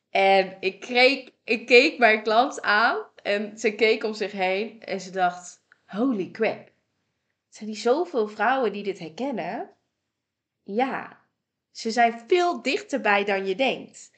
En 0.09 0.57
ik, 0.59 0.79
kreeg, 0.79 1.29
ik 1.43 1.65
keek 1.65 1.97
mijn 1.97 2.23
klant 2.23 2.61
aan 2.61 2.97
en 3.23 3.57
ze 3.57 3.75
keek 3.75 4.03
om 4.03 4.13
zich 4.13 4.31
heen 4.31 4.81
en 4.81 5.01
ze 5.01 5.11
dacht: 5.11 5.63
holy 5.85 6.31
crap. 6.31 6.71
Zijn 7.49 7.69
die 7.69 7.79
zoveel 7.79 8.27
vrouwen 8.27 8.71
die 8.71 8.83
dit 8.83 8.99
herkennen? 8.99 9.69
Ja, 10.63 11.19
ze 11.71 11.91
zijn 11.91 12.23
veel 12.27 12.61
dichterbij 12.61 13.23
dan 13.23 13.45
je 13.45 13.55
denkt. 13.55 14.11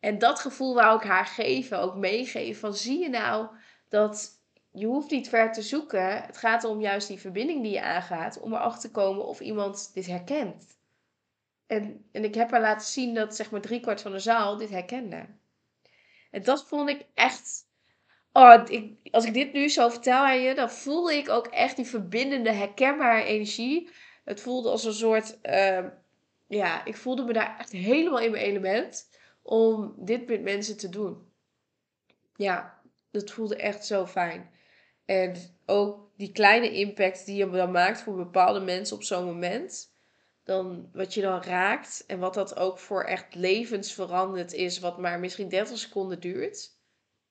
En 0.00 0.18
dat 0.18 0.40
gevoel 0.40 0.74
wou 0.74 0.96
ik 0.96 1.04
haar 1.04 1.26
geven, 1.26 1.78
ook 1.80 1.94
meegeven. 1.94 2.60
Van 2.60 2.74
zie 2.74 2.98
je 2.98 3.08
nou 3.08 3.48
dat 3.88 4.35
je 4.76 4.86
hoeft 4.86 5.10
niet 5.10 5.28
ver 5.28 5.52
te 5.52 5.62
zoeken. 5.62 6.22
Het 6.22 6.36
gaat 6.36 6.64
om 6.64 6.80
juist 6.80 7.08
die 7.08 7.20
verbinding 7.20 7.62
die 7.62 7.72
je 7.72 7.82
aangaat. 7.82 8.40
Om 8.40 8.52
erachter 8.52 8.80
te 8.80 8.90
komen 8.90 9.26
of 9.26 9.40
iemand 9.40 9.90
dit 9.94 10.06
herkent. 10.06 10.78
En, 11.66 12.08
en 12.12 12.24
ik 12.24 12.34
heb 12.34 12.50
haar 12.50 12.60
laten 12.60 12.86
zien 12.86 13.14
dat 13.14 13.36
zeg 13.36 13.50
maar 13.50 13.60
driekwart 13.60 14.02
van 14.02 14.12
de 14.12 14.18
zaal 14.18 14.56
dit 14.56 14.70
herkende. 14.70 15.26
En 16.30 16.42
dat 16.42 16.66
vond 16.66 16.88
ik 16.88 17.06
echt... 17.14 17.64
Oh, 18.32 18.62
ik, 18.68 18.96
als 19.10 19.24
ik 19.24 19.34
dit 19.34 19.52
nu 19.52 19.68
zo 19.68 19.88
vertel 19.88 20.24
aan 20.24 20.40
je, 20.40 20.54
dan 20.54 20.70
voelde 20.70 21.14
ik 21.14 21.28
ook 21.28 21.46
echt 21.46 21.76
die 21.76 21.86
verbindende, 21.86 22.52
herkenbare 22.52 23.22
energie. 23.22 23.90
Het 24.24 24.40
voelde 24.40 24.70
als 24.70 24.84
een 24.84 24.92
soort... 24.92 25.38
Uh, 25.42 25.84
ja, 26.46 26.84
ik 26.84 26.96
voelde 26.96 27.24
me 27.24 27.32
daar 27.32 27.58
echt 27.58 27.72
helemaal 27.72 28.20
in 28.20 28.30
mijn 28.30 28.44
element. 28.44 29.08
Om 29.42 29.94
dit 29.98 30.28
met 30.28 30.42
mensen 30.42 30.76
te 30.76 30.88
doen. 30.88 31.32
Ja, 32.34 32.80
dat 33.10 33.30
voelde 33.30 33.56
echt 33.56 33.86
zo 33.86 34.06
fijn. 34.06 34.54
En 35.06 35.36
ook 35.66 36.10
die 36.16 36.32
kleine 36.32 36.72
impact 36.72 37.26
die 37.26 37.36
je 37.36 37.50
dan 37.50 37.70
maakt 37.70 38.00
voor 38.00 38.16
bepaalde 38.16 38.60
mensen 38.60 38.96
op 38.96 39.02
zo'n 39.02 39.24
moment. 39.24 39.94
Dan 40.44 40.90
wat 40.92 41.14
je 41.14 41.20
dan 41.20 41.42
raakt 41.42 42.04
en 42.06 42.18
wat 42.18 42.34
dat 42.34 42.56
ook 42.56 42.78
voor 42.78 43.04
echt 43.04 43.34
levensveranderd 43.34 44.52
is, 44.52 44.78
wat 44.78 44.98
maar 44.98 45.20
misschien 45.20 45.48
30 45.48 45.78
seconden 45.78 46.20
duurt. 46.20 46.70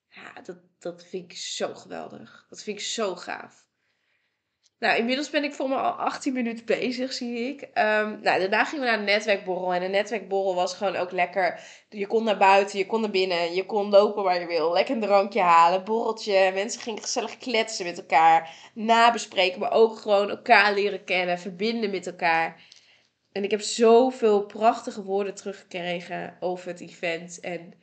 Ja, 0.09 0.41
dat, 0.41 0.57
dat 0.79 1.05
vind 1.05 1.31
ik 1.31 1.37
zo 1.37 1.73
geweldig. 1.73 2.45
Dat 2.49 2.63
vind 2.63 2.79
ik 2.79 2.83
zo 2.85 3.15
gaaf. 3.15 3.64
Nou, 4.79 4.97
inmiddels 4.97 5.29
ben 5.29 5.43
ik 5.43 5.53
voor 5.53 5.69
me 5.69 5.75
al 5.75 5.91
18 5.91 6.33
minuten 6.33 6.65
bezig, 6.65 7.13
zie 7.13 7.37
ik. 7.37 7.61
Um, 7.61 8.19
nou, 8.21 8.39
daarna 8.39 8.65
gingen 8.65 8.85
we 8.85 8.89
naar 8.89 8.99
de 8.99 9.11
netwerkborrel. 9.11 9.73
En 9.73 9.81
de 9.81 9.87
netwerkborrel 9.87 10.55
was 10.55 10.73
gewoon 10.73 10.95
ook 10.95 11.11
lekker. 11.11 11.59
Je 11.89 12.07
kon 12.07 12.23
naar 12.23 12.37
buiten, 12.37 12.77
je 12.77 12.85
kon 12.85 13.01
naar 13.01 13.09
binnen, 13.09 13.53
je 13.53 13.65
kon 13.65 13.89
lopen 13.89 14.23
waar 14.23 14.39
je 14.39 14.47
wil. 14.47 14.73
Lekker 14.73 14.95
een 14.95 15.01
drankje 15.01 15.41
halen, 15.41 15.83
borreltje. 15.83 16.51
Mensen 16.53 16.81
gingen 16.81 17.01
gezellig 17.01 17.37
kletsen 17.37 17.85
met 17.85 17.97
elkaar. 17.97 18.55
Nabespreken, 18.73 19.59
maar 19.59 19.71
ook 19.71 19.97
gewoon 19.97 20.29
elkaar 20.29 20.73
leren 20.73 21.03
kennen, 21.03 21.39
verbinden 21.39 21.89
met 21.89 22.07
elkaar. 22.07 22.63
En 23.31 23.43
ik 23.43 23.51
heb 23.51 23.61
zoveel 23.61 24.45
prachtige 24.45 25.03
woorden 25.03 25.35
teruggekregen 25.35 26.37
over 26.39 26.67
het 26.67 26.81
event. 26.81 27.39
En 27.39 27.73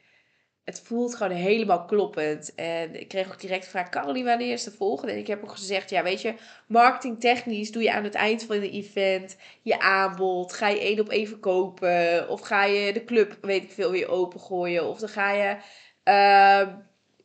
het 0.65 0.81
voelt 0.81 1.15
gewoon 1.15 1.37
helemaal 1.37 1.85
kloppend. 1.85 2.55
En 2.55 3.01
ik 3.01 3.09
kreeg 3.09 3.27
ook 3.33 3.41
direct 3.41 3.65
de 3.65 3.71
vraag, 3.71 3.89
Caroline, 3.89 4.29
wanneer 4.29 4.53
is 4.53 4.65
de 4.65 4.71
volgende? 4.71 5.13
En 5.13 5.19
ik 5.19 5.27
heb 5.27 5.43
ook 5.43 5.53
gezegd, 5.53 5.91
ja 5.91 6.03
weet 6.03 6.23
je, 6.23 6.35
marketingtechnisch 6.67 7.73
doe 7.73 7.83
je 7.83 7.93
aan 7.93 8.05
het 8.05 8.15
eind 8.15 8.45
van 8.45 8.61
de 8.61 8.71
event 8.71 9.37
je 9.63 9.81
aanbod. 9.81 10.53
Ga 10.53 10.69
je 10.69 10.81
één 10.81 11.01
op 11.01 11.09
één 11.09 11.27
verkopen? 11.27 12.29
Of 12.29 12.41
ga 12.41 12.65
je 12.65 12.93
de 12.93 13.05
club, 13.05 13.39
weet 13.41 13.63
ik 13.63 13.71
veel, 13.71 13.91
weer 13.91 14.09
opengooien? 14.09 14.87
Of 14.87 14.99
dan 14.99 15.09
ga 15.09 15.33
je, 15.33 15.57
uh, 16.05 16.75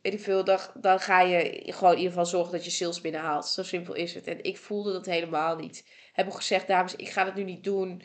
weet 0.02 0.12
ik 0.12 0.20
veel, 0.20 0.44
dan, 0.44 0.58
dan 0.74 1.00
ga 1.00 1.20
je 1.20 1.62
gewoon 1.64 1.92
in 1.92 1.98
ieder 1.98 2.12
geval 2.12 2.26
zorgen 2.26 2.52
dat 2.52 2.64
je 2.64 2.70
sales 2.70 3.00
binnenhaalt. 3.00 3.46
Zo 3.46 3.62
simpel 3.62 3.94
is 3.94 4.14
het. 4.14 4.26
En 4.26 4.44
ik 4.44 4.56
voelde 4.56 4.92
dat 4.92 5.06
helemaal 5.06 5.56
niet. 5.56 5.84
Heb 6.12 6.26
ook 6.26 6.34
gezegd, 6.34 6.66
dames, 6.66 6.96
ik 6.96 7.08
ga 7.08 7.24
het 7.24 7.34
nu 7.34 7.44
niet 7.44 7.64
doen. 7.64 8.02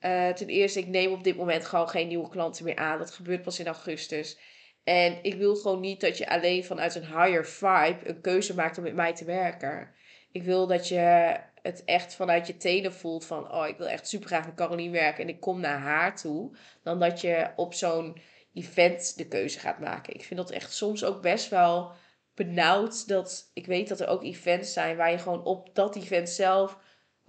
Uh, 0.00 0.28
ten 0.28 0.46
eerste, 0.46 0.78
ik 0.78 0.86
neem 0.86 1.12
op 1.12 1.24
dit 1.24 1.36
moment 1.36 1.64
gewoon 1.64 1.88
geen 1.88 2.08
nieuwe 2.08 2.28
klanten 2.28 2.64
meer 2.64 2.76
aan. 2.76 2.98
Dat 2.98 3.10
gebeurt 3.10 3.42
pas 3.42 3.58
in 3.58 3.66
augustus. 3.66 4.38
En 4.84 5.18
ik 5.22 5.34
wil 5.34 5.56
gewoon 5.56 5.80
niet 5.80 6.00
dat 6.00 6.18
je 6.18 6.28
alleen 6.28 6.64
vanuit 6.64 6.94
een 6.94 7.06
higher 7.06 7.46
vibe 7.46 7.98
een 8.08 8.20
keuze 8.20 8.54
maakt 8.54 8.78
om 8.78 8.84
met 8.84 8.94
mij 8.94 9.14
te 9.14 9.24
werken. 9.24 9.90
Ik 10.32 10.42
wil 10.42 10.66
dat 10.66 10.88
je 10.88 11.36
het 11.62 11.84
echt 11.84 12.14
vanuit 12.14 12.46
je 12.46 12.56
tenen 12.56 12.92
voelt 12.92 13.24
van... 13.24 13.52
oh, 13.52 13.68
ik 13.68 13.76
wil 13.76 13.88
echt 13.88 14.08
super 14.08 14.28
graag 14.28 14.46
met 14.46 14.54
Caroline 14.54 14.92
werken 14.92 15.22
en 15.22 15.28
ik 15.28 15.40
kom 15.40 15.60
naar 15.60 15.78
haar 15.78 16.16
toe. 16.16 16.56
Dan 16.82 17.00
dat 17.00 17.20
je 17.20 17.50
op 17.56 17.74
zo'n 17.74 18.16
event 18.54 19.16
de 19.16 19.28
keuze 19.28 19.58
gaat 19.58 19.78
maken. 19.78 20.14
Ik 20.14 20.24
vind 20.24 20.40
dat 20.40 20.50
echt 20.50 20.72
soms 20.72 21.04
ook 21.04 21.22
best 21.22 21.48
wel 21.48 21.92
benauwd. 22.34 23.08
Dat 23.08 23.50
ik 23.54 23.66
weet 23.66 23.88
dat 23.88 24.00
er 24.00 24.08
ook 24.08 24.24
events 24.24 24.72
zijn 24.72 24.96
waar 24.96 25.10
je 25.10 25.18
gewoon 25.18 25.44
op 25.44 25.74
dat 25.74 25.96
event 25.96 26.28
zelf 26.28 26.78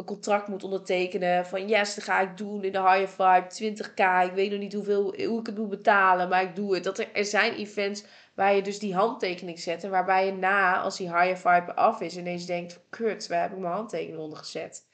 een 0.04 0.16
contract 0.16 0.48
moet 0.48 0.64
ondertekenen. 0.64 1.46
Van 1.46 1.68
yes, 1.68 1.96
dat 1.96 2.04
ga 2.04 2.22
ik 2.22 2.38
doen 2.38 2.64
in 2.64 2.72
de 2.72 2.82
higher 2.82 3.10
vibe, 3.10 3.74
20k. 3.76 4.30
Ik 4.30 4.36
weet 4.36 4.52
nog 4.52 4.60
niet 4.60 4.74
hoeveel, 4.74 5.04
hoe 5.26 5.40
ik 5.40 5.46
het 5.46 5.58
moet 5.58 5.70
betalen, 5.70 6.30
maar 6.30 6.44
ik 6.44 6.56
doe 6.56 6.74
het. 6.74 6.84
Dat 6.84 7.00
er, 7.14 7.26
zijn 7.26 7.54
events 7.54 8.04
waar 8.36 8.56
je 8.56 8.62
dus 8.62 8.80
die 8.80 8.96
handtekening 8.96 9.60
zet. 9.60 9.84
En 9.84 9.90
waarbij 9.90 10.26
je 10.26 10.32
na, 10.32 10.80
als 10.82 10.98
die 10.98 11.08
higher 11.08 11.38
vibe 11.38 11.76
af 11.76 12.02
is, 12.02 12.18
ineens 12.18 12.46
denkt: 12.46 12.86
kut, 12.90 13.28
waar 13.28 13.42
heb 13.42 13.52
ik 13.52 13.58
mijn 13.58 13.74
handtekening 13.74 14.22
onder 14.22 14.38
gezet? 14.38 14.88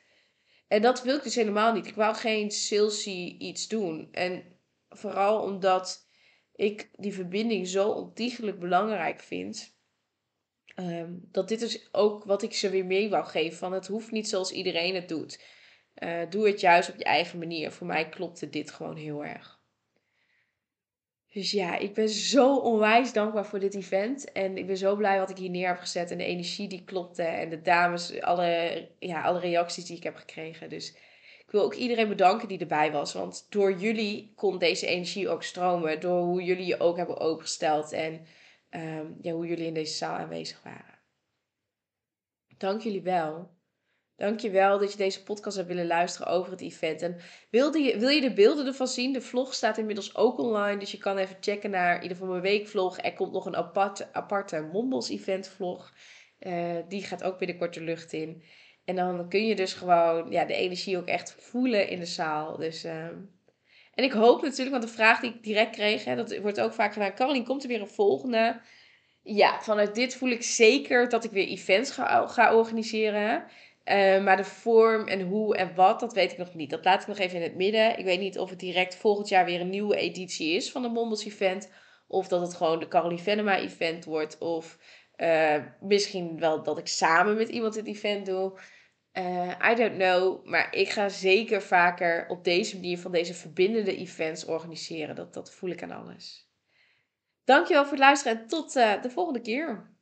En 0.68 0.82
dat 0.82 1.04
wil 1.04 1.16
ik 1.16 1.24
dus 1.24 1.36
helemaal 1.36 1.74
niet. 1.74 1.88
Ik 1.88 1.96
wou 1.96 2.16
geen 2.16 2.52
salesy 2.52 3.36
iets 3.40 3.68
doen. 3.68 4.08
En 4.12 4.44
vooral 4.90 5.42
omdat 5.42 6.08
ik 6.56 6.90
die 6.96 7.14
verbinding 7.14 7.68
zo 7.68 7.90
ontiegelijk 7.90 8.60
belangrijk 8.60 9.20
vind. 9.20 9.78
Ehm, 10.80 11.14
dat 11.32 11.48
dit 11.48 11.62
is 11.62 11.90
ook 11.92 12.24
wat 12.24 12.42
ik 12.42 12.54
ze 12.54 12.70
weer 12.70 12.86
mee 12.86 13.10
wou 13.10 13.26
geven. 13.26 13.58
Van 13.58 13.74
het 13.74 13.88
hoeft 13.88 14.12
niet 14.12 14.30
zoals 14.30 14.52
iedereen 14.52 14.96
het 14.96 15.10
doet. 15.10 15.44
Uh, 16.04 16.22
doe 16.30 16.48
het 16.48 16.60
juist 16.60 16.90
op 16.90 16.98
je 16.98 17.04
eigen 17.04 17.40
manier. 17.40 17.72
Voor 17.72 17.88
mij 17.88 18.10
klopte 18.10 18.50
dit 18.50 18.72
gewoon 18.72 18.96
heel 18.96 19.26
erg. 19.26 19.60
Dus 21.34 21.52
ja, 21.52 21.78
ik 21.78 21.94
ben 21.94 22.10
zo 22.10 22.56
onwijs 22.56 23.14
dankbaar 23.14 23.46
voor 23.46 23.60
dit 23.60 23.76
event. 23.76 24.32
En 24.32 24.58
ik 24.58 24.68
ben 24.68 24.78
zo 24.78 24.96
blij 24.96 25.20
wat 25.20 25.30
ik 25.30 25.38
hier 25.38 25.50
neer 25.50 25.68
heb 25.68 25.80
gezet. 25.80 26.12
En 26.12 26.18
de 26.18 26.24
energie 26.24 26.68
die 26.68 26.84
klopte. 26.84 27.24
En 27.24 27.50
de 27.50 27.62
dames, 27.62 28.22
alle, 28.22 28.88
ja, 29.00 29.22
alle 29.22 29.40
reacties 29.40 29.86
die 29.86 29.98
ik 29.98 30.04
heb 30.04 30.16
gekregen. 30.16 30.70
Dus 30.70 30.90
ik 31.40 31.52
wil 31.52 31.64
ook 31.64 31.74
iedereen 31.74 32.08
bedanken 32.08 32.48
die 32.48 32.60
erbij 32.60 32.92
was. 32.92 33.14
Want 33.14 33.48
door 33.50 33.74
jullie 33.74 34.34
kon 34.36 34.58
deze 34.58 34.88
energie 34.88 35.30
ook 35.30 35.44
stromen. 35.44 36.00
Door 36.00 36.22
hoe 36.22 36.44
jullie 36.44 36.66
je 36.66 36.80
ook 36.80 36.98
hebben 36.98 37.20
opengesteld. 37.20 37.92
En 37.92 38.26
um, 38.70 39.18
ja, 39.22 39.32
hoe 39.32 39.48
jullie 39.48 39.66
in 39.66 39.74
deze 39.74 39.94
zaal 39.94 40.16
aanwezig 40.16 40.64
waren. 40.64 41.00
Dank 42.58 42.82
jullie 42.82 43.02
wel. 43.02 43.58
Dank 44.16 44.40
je 44.40 44.50
wel 44.50 44.80
dat 44.80 44.92
je 44.92 44.98
deze 44.98 45.24
podcast 45.24 45.56
hebt 45.56 45.68
willen 45.68 45.88
luisteren 45.88 46.28
over 46.28 46.52
het 46.52 46.62
event. 46.62 47.02
En 47.02 47.18
wil 47.50 47.76
je, 47.76 48.00
wil 48.00 48.10
je 48.10 48.22
de 48.22 48.34
beelden 48.34 48.66
ervan 48.66 48.88
zien? 48.88 49.14
De 49.14 49.22
vlog 49.22 49.54
staat 49.54 49.78
inmiddels 49.78 50.16
ook 50.16 50.38
online. 50.38 50.80
Dus 50.80 50.92
je 50.92 50.98
kan 50.98 51.18
even 51.18 51.38
checken 51.40 51.70
naar 51.70 51.96
in 51.96 52.02
ieder 52.02 52.18
geval 52.18 52.32
mijn 52.32 52.44
weekvlog. 52.44 52.98
Er 52.98 53.14
komt 53.14 53.32
nog 53.32 53.46
een 53.46 53.56
aparte, 53.56 54.14
aparte 54.14 54.70
Mombos 54.74 55.10
event 55.10 55.48
vlog. 55.48 55.94
Uh, 56.40 56.76
die 56.88 57.04
gaat 57.04 57.24
ook 57.24 57.38
binnenkort 57.38 57.74
de 57.74 57.82
lucht 57.82 58.14
in. 58.14 58.44
En 58.86 58.96
dan 58.96 59.30
kun 59.30 59.46
je 59.46 59.56
dus 59.56 59.74
gewoon 59.74 60.32
ja, 60.32 60.46
de 60.46 60.54
energie 60.54 60.98
ook 60.98 61.08
echt 61.08 61.32
voelen 61.32 61.88
in 61.88 62.00
de 62.00 62.06
zaal. 62.06 62.58
Dus 62.58 62.86
uh, 62.86 63.08
en 64.00 64.06
ik 64.06 64.12
hoop 64.12 64.42
natuurlijk, 64.42 64.72
want 64.72 64.84
de 64.84 64.98
vraag 64.98 65.20
die 65.20 65.30
ik 65.30 65.44
direct 65.44 65.76
kreeg, 65.76 66.06
hè, 66.06 66.16
dat 66.16 66.38
wordt 66.38 66.60
ook 66.60 66.74
vaak 66.74 66.94
gedaan. 66.94 67.14
Caroline, 67.14 67.46
komt 67.46 67.64
er 67.64 67.70
weer 67.70 67.82
een 67.82 67.88
volgende? 67.88 68.60
Ja, 69.22 69.62
vanuit 69.62 69.96
dit 69.96 70.16
voel 70.16 70.30
ik 70.30 70.44
zeker 70.44 71.10
dat 71.10 71.24
ik 71.24 71.32
weer 71.32 71.48
events 71.48 71.92
ga, 71.92 72.28
ga 72.28 72.56
organiseren. 72.56 73.44
Uh, 73.86 74.24
maar 74.24 74.38
de 74.38 74.44
vorm 74.44 75.08
en 75.08 75.22
hoe 75.22 75.56
en 75.56 75.76
wat, 75.76 76.00
dat 76.00 76.14
weet 76.14 76.32
ik 76.32 76.38
nog 76.38 76.54
niet. 76.54 76.70
Dat 76.70 76.86
laat 76.86 77.02
ik 77.02 77.08
nog 77.08 77.18
even 77.18 77.38
in 77.38 77.44
het 77.44 77.56
midden. 77.56 77.98
Ik 78.00 78.06
weet 78.06 78.20
niet 78.20 78.40
of 78.40 78.50
het 78.50 78.60
direct 78.60 78.96
volgend 78.96 79.30
jaar 79.30 79.46
weer 79.46 79.62
een 79.62 79.70
nieuwe 79.70 79.96
editie 79.96 80.54
is 80.54 80.72
van 80.72 80.82
de 80.82 80.90
Mombos 80.90 81.26
Event. 81.26 81.72
Of 82.08 82.28
dat 82.28 82.42
het 82.42 82.54
gewoon 82.54 82.80
de 82.80 82.88
Caroline 82.88 83.22
Venema 83.22 83.58
Event 83.58 84.06
wordt. 84.06 84.38
Of 84.38 84.78
uh, 85.18 85.56
misschien 85.82 86.40
wel 86.40 86.64
dat 86.64 86.78
ik 86.78 86.88
samen 86.88 87.36
met 87.36 87.50
iemand 87.50 87.76
het 87.76 87.88
event 87.88 88.26
doe. 88.26 88.60
Uh, 89.14 89.72
I 89.72 89.76
don't 89.76 89.96
know, 89.96 90.46
maar 90.46 90.76
ik 90.76 90.90
ga 90.90 91.10
zeker 91.10 91.62
vaker 91.62 92.28
op 92.28 92.44
deze 92.44 92.76
manier 92.76 93.00
van 93.00 93.12
deze 93.12 93.34
verbindende 93.34 93.98
events 93.98 94.46
organiseren. 94.46 95.16
Dat, 95.16 95.34
dat 95.34 95.54
voel 95.54 95.70
ik 95.70 95.84
aan 95.84 95.92
alles. 95.92 96.50
Dankjewel 97.44 97.84
voor 97.84 97.92
het 97.92 98.02
luisteren 98.02 98.40
en 98.40 98.48
tot 98.48 98.76
uh, 98.76 99.02
de 99.02 99.10
volgende 99.10 99.42
keer. 99.42 99.98